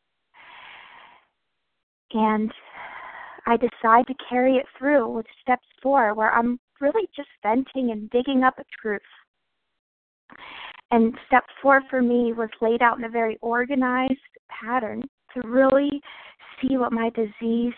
[2.13, 2.51] And
[3.47, 8.09] I decide to carry it through with steps four, where I'm really just venting and
[8.09, 9.01] digging up a truth.
[10.91, 15.03] And step four for me was laid out in a very organized pattern
[15.33, 16.01] to really
[16.61, 17.73] see what my disease,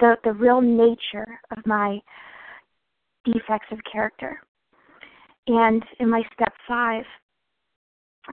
[0.00, 1.26] the, the real nature
[1.56, 1.98] of my
[3.24, 4.40] defects of character.
[5.46, 7.04] And in my step five,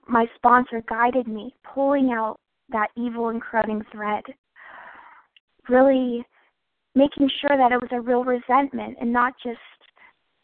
[0.07, 2.39] my sponsor guided me, pulling out
[2.69, 4.23] that evil and corroding thread,
[5.67, 6.25] really
[6.95, 9.57] making sure that it was a real resentment and not just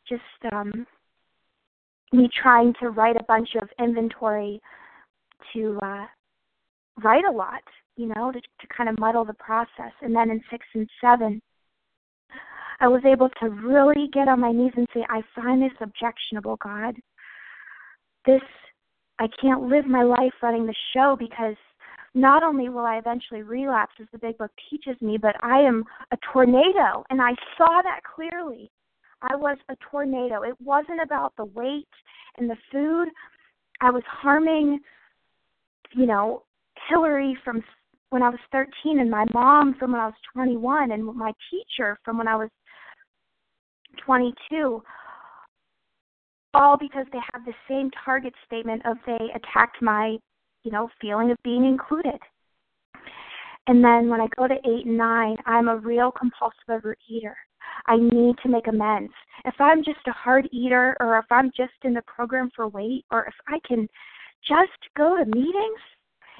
[0.08, 0.86] just um,
[2.14, 4.62] me trying to write a bunch of inventory
[5.52, 6.06] to uh,
[7.04, 7.64] write a lot
[7.96, 9.92] you know, to, to kind of muddle the process.
[10.02, 11.42] And then in six and seven,
[12.80, 16.58] I was able to really get on my knees and say, I find this objectionable,
[16.62, 16.96] God.
[18.26, 18.42] This,
[19.20, 21.56] I can't live my life running the show because
[22.14, 25.84] not only will I eventually relapse, as the big book teaches me, but I am
[26.12, 27.04] a tornado.
[27.10, 28.72] And I saw that clearly.
[29.22, 30.42] I was a tornado.
[30.44, 31.88] It wasn't about the weight
[32.38, 33.08] and the food.
[33.82, 34.80] I was harming,
[35.94, 36.44] you know,
[36.90, 37.64] Hillary from
[38.10, 41.98] when I was 13 and my mom from when I was 21 and my teacher
[42.04, 42.50] from when I was
[44.06, 44.82] 22
[46.54, 50.18] all because they have the same target statement of they attacked my
[50.64, 52.20] you know feeling of being included.
[53.68, 57.34] And then when i go to 8 and 9 i'm a real compulsive overeater.
[57.88, 59.14] I need to make amends.
[59.44, 63.06] If i'm just a hard eater or if i'm just in the program for weight
[63.12, 63.88] or if i can
[64.48, 65.82] just go to meetings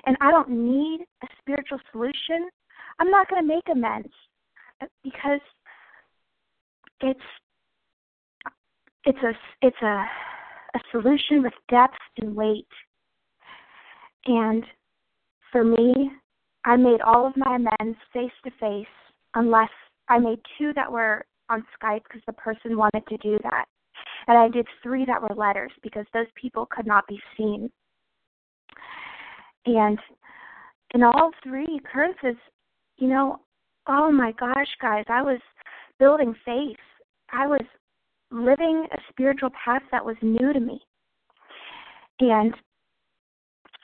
[0.06, 2.50] and i don't need a spiritual solution
[3.00, 4.14] i'm not going to make amends
[5.04, 5.40] because
[7.02, 7.20] it's
[9.06, 9.32] it's a
[9.62, 10.06] it's a
[10.76, 12.68] a solution with depth and weight.
[14.26, 14.64] And
[15.52, 16.12] for me,
[16.66, 18.86] I made all of my amends face to face,
[19.36, 19.70] unless
[20.10, 23.66] I made two that were on Skype because the person wanted to do that.
[24.28, 27.70] And I did three that were letters because those people could not be seen.
[29.66, 30.00] And
[30.94, 32.40] in all three occurrences,
[32.98, 33.40] you know,
[33.88, 35.40] oh my gosh, guys, I was
[36.00, 36.78] building faith.
[37.32, 37.62] I was
[38.32, 40.80] living a spiritual path that was new to me.
[42.20, 42.54] And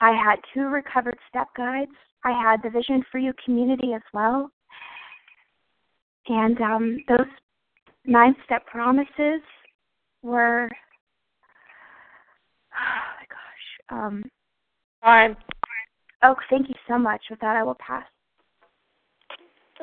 [0.00, 1.90] I had two recovered step guides.
[2.24, 4.50] I had the Vision for You community as well.
[6.28, 7.26] And um, those
[8.06, 9.42] nine step promises
[10.22, 10.68] were,
[12.74, 13.98] oh my gosh.
[13.98, 14.24] Um,
[15.02, 15.36] Time.
[16.22, 17.22] Oh, thank you so much.
[17.30, 18.06] With that, I will pass.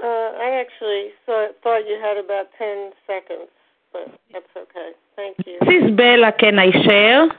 [0.02, 3.50] Uh, I actually thought, thought you had about 10 seconds
[3.92, 4.92] but that's okay.
[5.16, 5.58] Thank you.
[5.62, 6.32] This is Bella.
[6.38, 7.30] Can I share?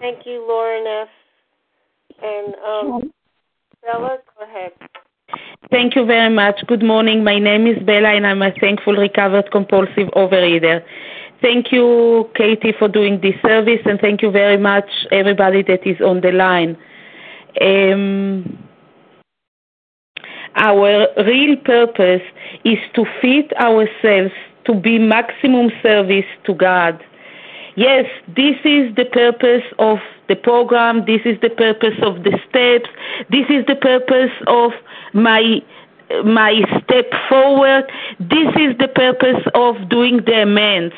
[0.00, 1.08] Thank you, Lauren F.
[2.22, 3.12] And um,
[3.82, 4.72] Bella, go ahead.
[5.70, 6.60] Thank you very much.
[6.66, 7.24] Good morning.
[7.24, 10.82] My name is Bella, and I'm a thankful recovered compulsive overeater.
[11.42, 16.00] Thank you, Katie, for doing this service, and thank you very much, everybody that is
[16.00, 16.78] on the line.
[17.60, 18.58] Um,
[20.56, 22.22] our real purpose
[22.64, 24.32] is to fit ourselves
[24.64, 27.02] to be maximum service to God.
[27.76, 29.98] Yes, this is the purpose of
[30.28, 31.04] the program.
[31.06, 32.88] This is the purpose of the steps.
[33.30, 34.72] This is the purpose of
[35.12, 35.60] my
[36.24, 37.84] my step forward.
[38.20, 40.94] This is the purpose of doing the amends.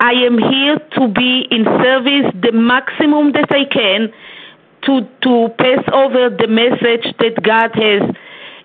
[0.00, 4.12] I am here to be in service the maximum that I can
[4.86, 8.16] to to pass over the message that God has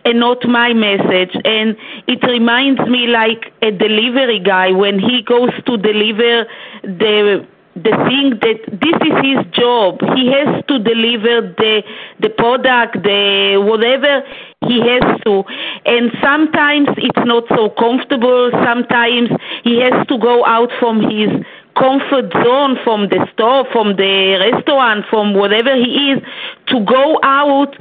[0.06, 1.36] and not my message.
[1.46, 1.76] And
[2.08, 6.46] it reminds me like a delivery guy when he goes to deliver
[6.84, 10.02] the the thing that this is his job.
[10.16, 11.84] He has to deliver the
[12.20, 14.24] the product, the whatever
[14.68, 15.44] he has to.
[15.86, 18.52] And sometimes it's not so comfortable.
[18.64, 19.30] Sometimes
[19.64, 21.30] he has to go out from his
[21.78, 26.20] comfort zone from the store, from the restaurant, from whatever he is,
[26.68, 27.76] to go out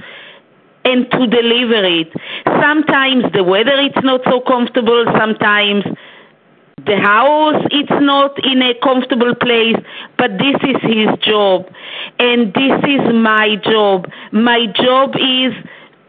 [0.85, 2.09] and to deliver it.
[2.61, 5.85] Sometimes the weather is not so comfortable, sometimes
[6.87, 9.77] the house it's not in a comfortable place,
[10.17, 11.67] but this is his job.
[12.19, 14.09] And this is my job.
[14.33, 15.53] My job is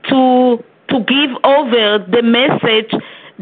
[0.09, 2.91] to to give over the message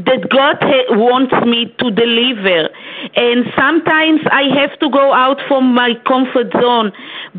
[0.05, 0.57] that God
[0.97, 2.69] wants me to deliver.
[3.15, 6.91] And sometimes I have to go out from my comfort zone,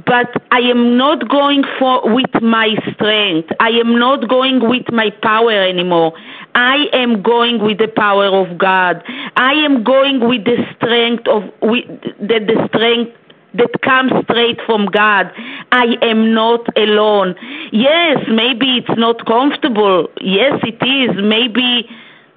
[0.05, 3.49] but I am not going for with my strength.
[3.61, 6.13] I am not going with my power anymore.
[6.55, 9.03] I am going with the power of God.
[9.37, 11.87] I am going with the strength of with
[12.19, 13.17] the, the strength
[13.55, 15.33] that comes straight from God.
[15.73, 17.35] I am not alone.
[17.73, 20.09] Yes, maybe it's not comfortable.
[20.21, 21.17] Yes, it is.
[21.23, 21.89] Maybe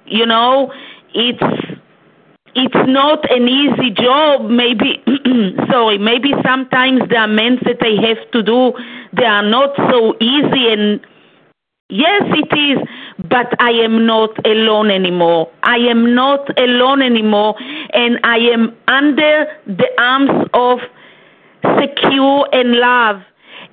[0.06, 0.72] you know
[1.14, 1.42] it's
[2.56, 4.48] it's not an easy job.
[4.48, 5.02] Maybe
[5.70, 8.72] sorry maybe sometimes the amends that i have to do
[9.12, 11.00] they are not so easy and
[11.88, 12.78] yes it is
[13.28, 15.50] but i am not alone anymore.
[15.62, 17.56] I am not alone anymore
[17.92, 20.78] and i am under the arms of
[21.80, 23.22] secure and love.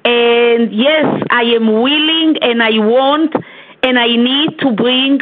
[0.05, 3.33] And yes i am willing and i want
[3.83, 5.19] and i need to bring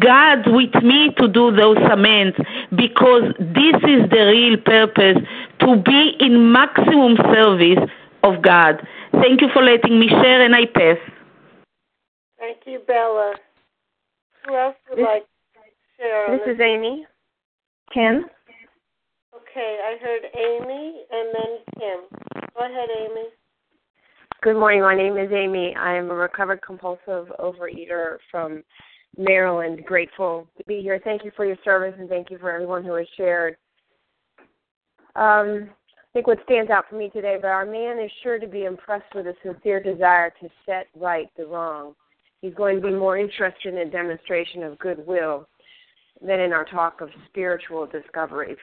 [0.00, 2.36] God with me to do those amends
[2.70, 5.18] because this is the real purpose
[5.60, 7.90] to be in maximum service
[8.22, 8.86] of God.
[9.12, 10.98] Thank you for letting me share and I pass.
[12.38, 13.34] Thank you, Bella.
[14.46, 15.60] Who else would this, like to
[15.98, 16.30] share?
[16.30, 17.06] This, this is Amy.
[17.92, 18.24] Kim.
[19.34, 22.00] Okay, I heard Amy and then Kim.
[22.56, 23.28] Go ahead, Amy.
[24.42, 24.80] Good morning.
[24.80, 25.74] My name is Amy.
[25.76, 28.62] I am a recovered compulsive overeater from
[29.16, 29.84] Maryland.
[29.84, 31.00] Grateful to be here.
[31.02, 33.56] Thank you for your service and thank you for everyone who has shared.
[35.16, 35.70] Um,
[36.10, 38.64] I think what stands out for me today, but our man is sure to be
[38.64, 41.94] impressed with a sincere desire to set right the wrong.
[42.42, 45.46] He's going to be more interested in a demonstration of goodwill
[46.20, 48.56] than in our talk of spiritual discovery.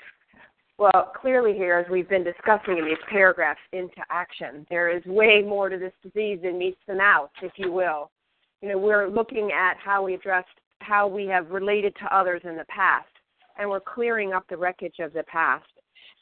[0.77, 5.41] Well, clearly, here, as we've been discussing in these paragraphs, into action, there is way
[5.41, 8.11] more to this disease than meets the mouth, if you will.
[8.61, 10.47] You know, we're looking at how we addressed,
[10.79, 13.09] how we have related to others in the past,
[13.57, 15.65] and we're clearing up the wreckage of the past.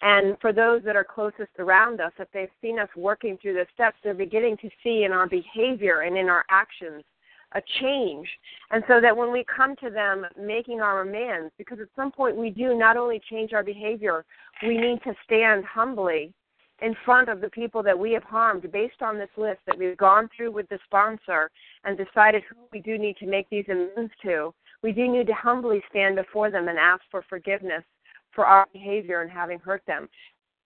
[0.02, 3.66] And for those that are closest around us, if they've seen us working through the
[3.74, 7.04] steps, they're beginning to see in our behavior and in our actions
[7.54, 8.28] a change.
[8.72, 12.36] And so that when we come to them making our amends, because at some point
[12.36, 14.26] we do not only change our behavior,
[14.62, 16.34] we need to stand humbly
[16.82, 19.98] in front of the people that we have harmed based on this list that we've
[19.98, 21.50] gone through with the sponsor
[21.84, 24.54] and decided who we do need to make these amends to.
[24.84, 27.84] We do need to humbly stand before them and ask for forgiveness
[28.34, 30.10] for our behavior and having hurt them.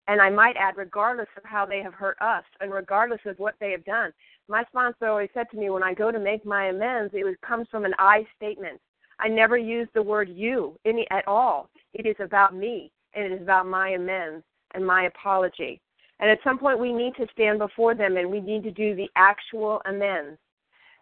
[0.07, 3.53] And I might add, regardless of how they have hurt us and regardless of what
[3.59, 4.11] they have done,
[4.47, 7.67] my sponsor always said to me when I go to make my amends, it comes
[7.69, 8.81] from an I statement.
[9.19, 11.69] I never use the word you any at all.
[11.93, 14.43] It is about me and it is about my amends
[14.73, 15.79] and my apology.
[16.19, 18.95] And at some point we need to stand before them and we need to do
[18.95, 20.37] the actual amends.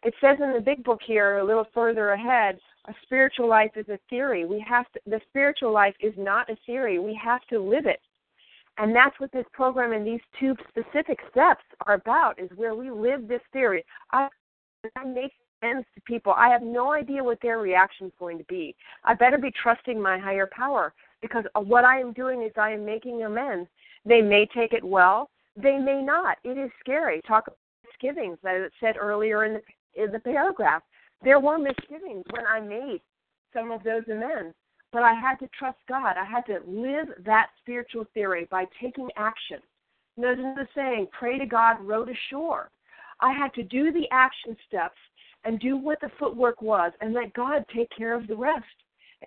[0.03, 3.89] It says in the big book here a little further ahead, a spiritual life is
[3.89, 4.45] a theory.
[4.45, 6.99] We have to the spiritual life is not a theory.
[6.99, 7.99] We have to live it.
[8.77, 12.91] And that's what this program and these two specific steps are about, is where we
[12.91, 13.83] live this theory.
[14.11, 14.27] I,
[14.95, 16.33] I make sense to people.
[16.33, 18.75] I have no idea what their reaction is going to be.
[19.03, 22.85] I better be trusting my higher power because what I am doing is I am
[22.85, 23.67] making amends.
[24.07, 26.37] They may take it well, they may not.
[26.43, 27.21] It is scary.
[27.27, 30.83] Talk about misgivings, as it said earlier in the, in the paragraph.
[31.23, 33.01] There were misgivings when I made
[33.53, 34.55] some of those amends.
[34.93, 36.15] But I had to trust God.
[36.17, 39.57] I had to live that spiritual theory by taking action.
[40.15, 42.71] There's the saying, pray to God, row to shore.
[43.19, 44.97] I had to do the action steps
[45.43, 48.63] and do what the footwork was and let God take care of the rest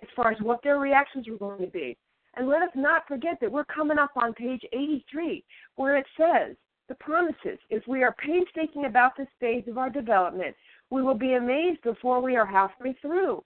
[0.01, 1.95] as far as what their reactions were going to be.
[2.35, 5.43] And let us not forget that we're coming up on page 83
[5.75, 6.55] where it says,
[6.87, 10.55] the promises, if we are painstaking about this phase of our development,
[10.89, 13.43] we will be amazed before we are halfway through.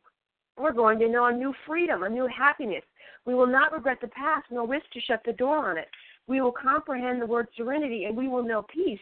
[0.57, 2.83] We're going to know a new freedom, a new happiness.
[3.25, 5.89] We will not regret the past nor wish to shut the door on it.
[6.27, 8.99] We will comprehend the word serenity and we will know peace.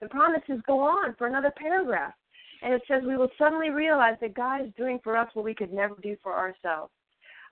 [0.00, 2.14] The promises go on for another paragraph.
[2.62, 5.54] And it says we will suddenly realize that God is doing for us what we
[5.54, 6.92] could never do for ourselves.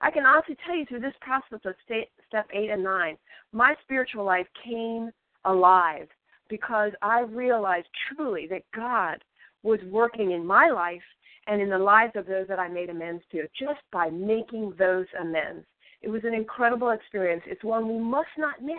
[0.03, 3.17] I can honestly tell you through this process of step eight and nine,
[3.53, 5.11] my spiritual life came
[5.45, 6.09] alive
[6.49, 9.23] because I realized truly that God
[9.63, 11.01] was working in my life
[11.47, 15.05] and in the lives of those that I made amends to just by making those
[15.21, 15.65] amends.
[16.01, 17.43] It was an incredible experience.
[17.45, 18.75] It's one we must not miss.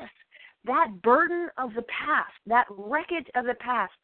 [0.66, 3.94] That burden of the past, that wreckage of the past,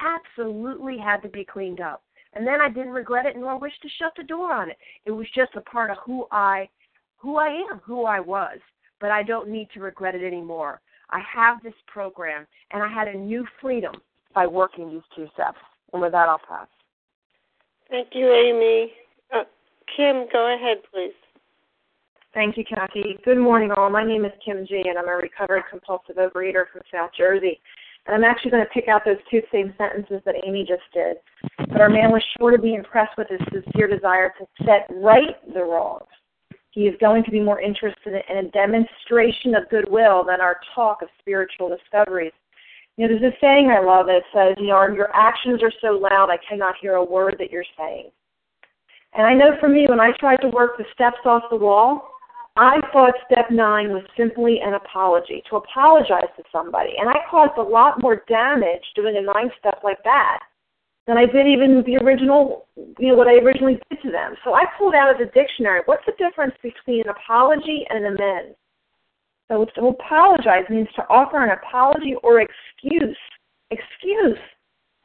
[0.00, 2.04] absolutely had to be cleaned up.
[2.34, 4.76] And then I didn't regret it nor wish to shut the door on it.
[5.04, 6.68] It was just a part of who I
[7.16, 8.58] who I am, who I was.
[9.00, 10.80] But I don't need to regret it anymore.
[11.10, 13.94] I have this program and I had a new freedom
[14.34, 15.58] by working these two steps.
[15.92, 16.68] And with that I'll pass.
[17.90, 18.92] Thank you, Amy.
[19.34, 19.44] Uh,
[19.96, 21.14] Kim, go ahead, please.
[22.34, 23.18] Thank you, Kathy.
[23.24, 23.88] Good morning, all.
[23.88, 27.58] My name is Kim G, and I'm a recovered compulsive overeater from South Jersey.
[28.08, 31.18] And I'm actually going to pick out those two same sentences that Amy just did.
[31.58, 35.36] But our man was sure to be impressed with his sincere desire to set right
[35.52, 36.08] the wrongs.
[36.70, 41.02] He is going to be more interested in a demonstration of goodwill than our talk
[41.02, 42.32] of spiritual discoveries.
[42.96, 45.98] You know, there's a saying I love that says, you know, your actions are so
[45.98, 48.10] loud I cannot hear a word that you're saying.
[49.14, 52.08] And I know for me, when I tried to work the steps off the wall,
[52.58, 56.94] I thought step nine was simply an apology, to apologize to somebody.
[56.98, 60.40] And I caused a lot more damage doing a nine step like that
[61.06, 62.66] than I did even the original,
[62.98, 64.34] you know, what I originally did to them.
[64.44, 68.16] So I pulled out of the dictionary, what's the difference between an apology and an
[68.16, 68.56] amends?
[69.46, 73.16] So to apologize means to offer an apology or excuse,
[73.70, 74.38] excuse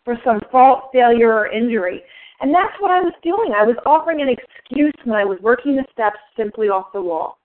[0.03, 2.01] for some fault, failure, or injury.
[2.41, 3.53] And that's what I was doing.
[3.55, 7.37] I was offering an excuse when I was working the steps simply off the wall.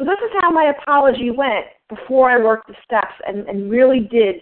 [0.00, 4.08] So this is how my apology went before I worked the steps and, and really
[4.10, 4.36] did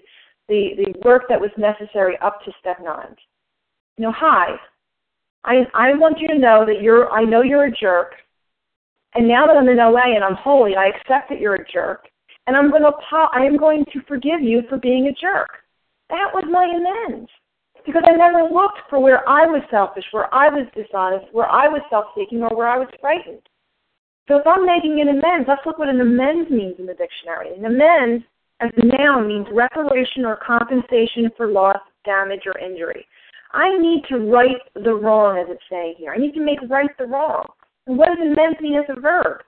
[0.48, 3.16] the, the work that was necessary up to step nine.
[3.96, 4.54] You know, hi,
[5.44, 8.12] I I want you to know that you're I know you're a jerk.
[9.16, 12.06] And now that I'm in OA and I'm holy, I accept that you're a jerk.
[12.46, 12.92] And I'm to
[13.32, 15.48] I am going to forgive you for being a jerk.
[16.09, 17.28] That was my amends.
[17.84, 21.66] Because I never looked for where I was selfish, where I was dishonest, where I
[21.66, 23.42] was self seeking, or where I was frightened.
[24.28, 27.56] So if I'm making an amends, let's look what an amends means in the dictionary.
[27.56, 28.24] An amends
[28.60, 33.06] as a noun means reparation or compensation for loss, damage, or injury.
[33.52, 36.12] I need to right the wrong, as it's saying here.
[36.12, 37.46] I need to make right the wrong.
[37.86, 39.40] And what does amends mean as a verb?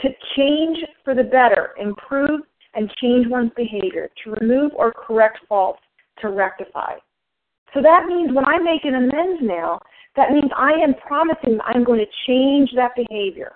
[0.00, 2.40] To change for the better, improve
[2.74, 5.80] and change one's behavior, to remove or correct faults,
[6.20, 6.94] to rectify.
[7.74, 9.80] So that means when I make an amends now,
[10.16, 13.52] that means I am promising I'm going to change that behavior.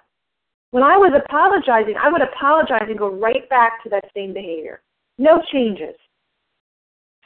[0.76, 4.82] When I was apologizing, I would apologize and go right back to that same behavior.
[5.16, 5.96] No changes.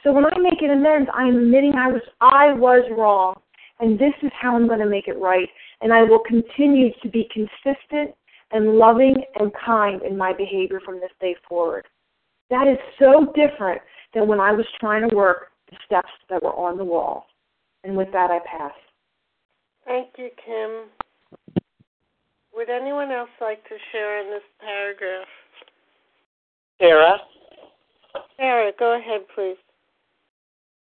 [0.01, 3.35] So when I make an amends, I am admitting I was I was wrong,
[3.81, 5.49] and this is how I'm going to make it right.
[5.81, 8.15] And I will continue to be consistent
[8.53, 11.85] and loving and kind in my behavior from this day forward.
[12.51, 13.81] That is so different
[14.13, 17.25] than when I was trying to work the steps that were on the wall.
[17.83, 18.71] And with that, I pass.
[19.83, 21.60] Thank you, Kim.
[22.53, 25.27] Would anyone else like to share in this paragraph?
[26.79, 27.17] Sarah?
[28.37, 29.57] Sarah, go ahead, please.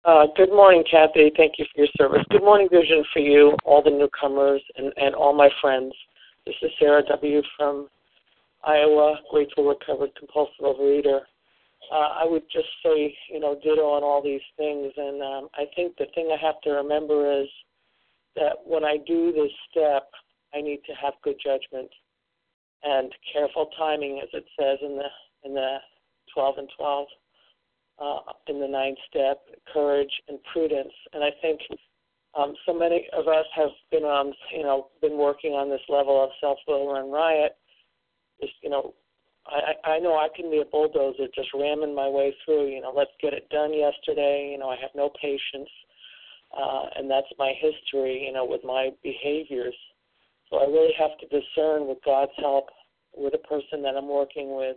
[0.04, 1.32] Uh, good morning, Kathy.
[1.34, 2.22] Thank you for your service.
[2.28, 5.94] Good morning, Vision, for you, all the newcomers, and, and all my friends.
[6.44, 7.40] This is Sarah W.
[7.56, 7.88] from
[8.64, 11.20] Iowa, grateful, recovered, compulsive overeater.
[11.90, 14.92] Uh, I would just say, you know, ditto on all these things.
[14.96, 17.48] And um, I think the thing I have to remember is
[18.36, 20.10] that when I do this step,
[20.54, 21.90] I need to have good judgment
[22.82, 25.08] and careful timing, as it says in the
[25.48, 25.78] in the
[26.32, 27.06] 12 and 12
[27.98, 29.40] uh, in the ninth step,
[29.72, 30.92] courage and prudence.
[31.12, 31.60] And I think
[32.36, 36.22] um, so many of us have been on, you know, been working on this level
[36.22, 37.56] of self-will run riot.
[38.40, 38.94] Just, you know,
[39.46, 42.68] I, I know I can be a bulldozer, just ramming my way through.
[42.68, 44.50] You know, let's get it done yesterday.
[44.52, 45.68] You know, I have no patience,
[46.56, 48.24] uh, and that's my history.
[48.26, 49.74] You know, with my behaviors.
[50.54, 52.66] So I really have to discern, with God's help,
[53.16, 54.76] with a person that I'm working with,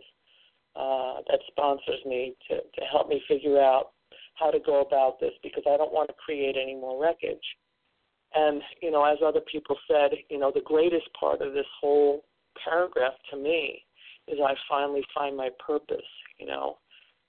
[0.75, 3.91] uh, that sponsors me to, to help me figure out
[4.33, 7.43] how to go about this because I don't want to create any more wreckage.
[8.33, 12.23] And, you know, as other people said, you know, the greatest part of this whole
[12.63, 13.83] paragraph to me
[14.27, 16.01] is I finally find my purpose,
[16.39, 16.79] you know.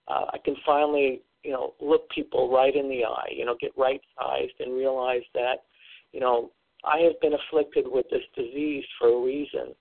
[0.09, 3.73] Uh, I can finally, you know, look people right in the eye, you know, get
[3.77, 5.65] right sized and realize that,
[6.13, 6.51] you know,
[6.85, 9.75] I have been afflicted with this disease for a reason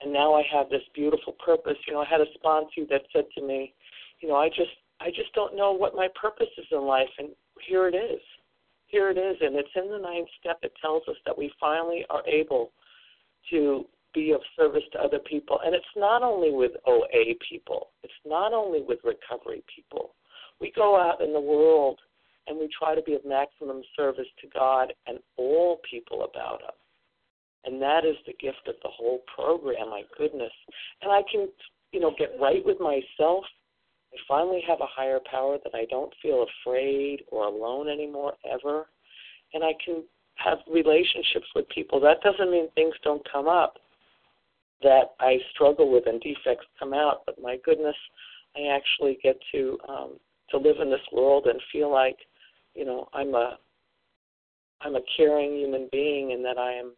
[0.00, 1.76] and now I have this beautiful purpose.
[1.86, 3.74] You know, I had a sponsor that said to me,
[4.20, 4.70] you know, I just
[5.00, 7.28] I just don't know what my purpose is in life, and
[7.66, 8.20] here it is.
[8.86, 10.58] Here it is, and it's in the ninth step.
[10.62, 12.72] It tells us that we finally are able
[13.50, 17.88] to be of service to other people, and it's not only with OA people.
[18.02, 20.14] It's not only with recovery people.
[20.60, 21.98] We go out in the world
[22.46, 26.74] and we try to be of maximum service to God and all people about us.
[27.64, 30.52] And that is the gift of the whole program, my goodness.
[31.02, 31.48] And I can,
[31.92, 33.44] you know, get right with myself.
[34.12, 38.86] I finally have a higher power that I don't feel afraid or alone anymore ever.
[39.52, 40.04] And I can
[40.36, 41.98] have relationships with people.
[42.00, 43.78] That doesn't mean things don't come up
[44.82, 47.96] that I struggle with and defects come out, but my goodness,
[48.56, 50.10] I actually get to um
[50.50, 52.16] to live in this world and feel like,
[52.76, 53.58] you know, I'm a
[54.82, 56.92] I'm a caring human being and that I am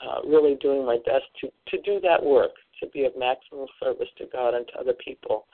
[0.00, 2.50] uh, really doing my best to, to do that work,
[2.80, 5.46] to be of maximum service to God and to other people.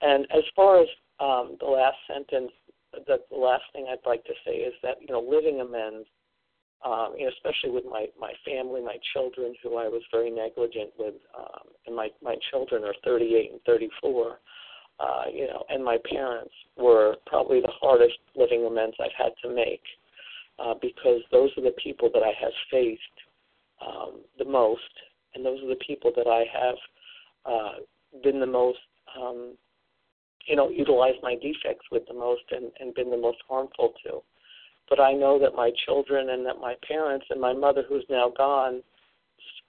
[0.00, 0.88] And as far as
[1.20, 2.50] um, the last sentence,
[2.92, 6.08] the, the last thing I'd like to say is that, you know, living amends,
[6.84, 10.90] um, you know, especially with my, my family, my children, who I was very negligent
[10.98, 14.38] with, um, and my, my children are 38 and 34,
[15.00, 19.54] uh, you know, and my parents were probably the hardest living amends I've had to
[19.54, 19.82] make
[20.58, 23.02] uh, because those are the people that I have faced
[23.86, 24.82] um, the most,
[25.34, 26.76] and those are the people that I have
[27.46, 28.78] uh, been the most,
[29.16, 29.54] um,
[30.46, 34.20] you know, utilized my defects with the most and, and been the most harmful to.
[34.88, 38.32] But I know that my children and that my parents and my mother, who's now
[38.36, 38.82] gone,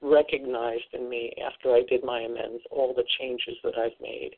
[0.01, 4.31] recognized in me after I did my amends all the changes that I've made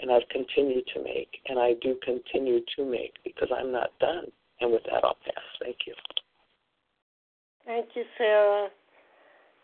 [0.00, 4.26] and I've continued to make, and I do continue to make because I'm not done.
[4.60, 5.44] And with that, I'll pass.
[5.60, 5.94] Thank you.
[7.64, 8.68] Thank you, Sarah.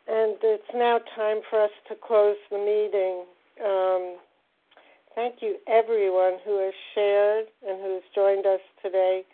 [0.07, 3.25] And it's now time for us to close the meeting.
[3.65, 4.17] Um,
[5.15, 9.25] thank you, everyone who has shared and who has joined us today.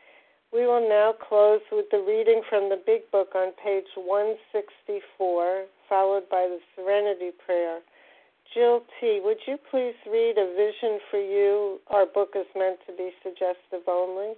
[0.52, 6.28] We will now close with the reading from the Big Book on page 164, followed
[6.30, 7.80] by the Serenity Prayer.
[8.54, 11.80] Jill T., would you please read A Vision for You?
[11.88, 14.34] Our book is meant to be suggestive only.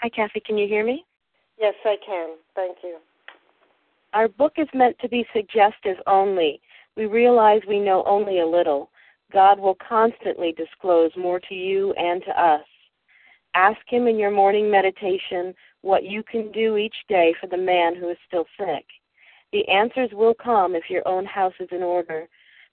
[0.00, 0.40] Hi, Kathy.
[0.40, 1.04] Can you hear me?
[1.60, 2.30] Yes, I can.
[2.54, 2.96] Thank you.
[4.14, 6.60] Our book is meant to be suggestive only.
[6.96, 8.90] We realize we know only a little.
[9.32, 12.64] God will constantly disclose more to you and to us.
[13.54, 17.94] Ask Him in your morning meditation what you can do each day for the man
[17.94, 18.86] who is still sick.
[19.52, 22.26] The answers will come if your own house is in order,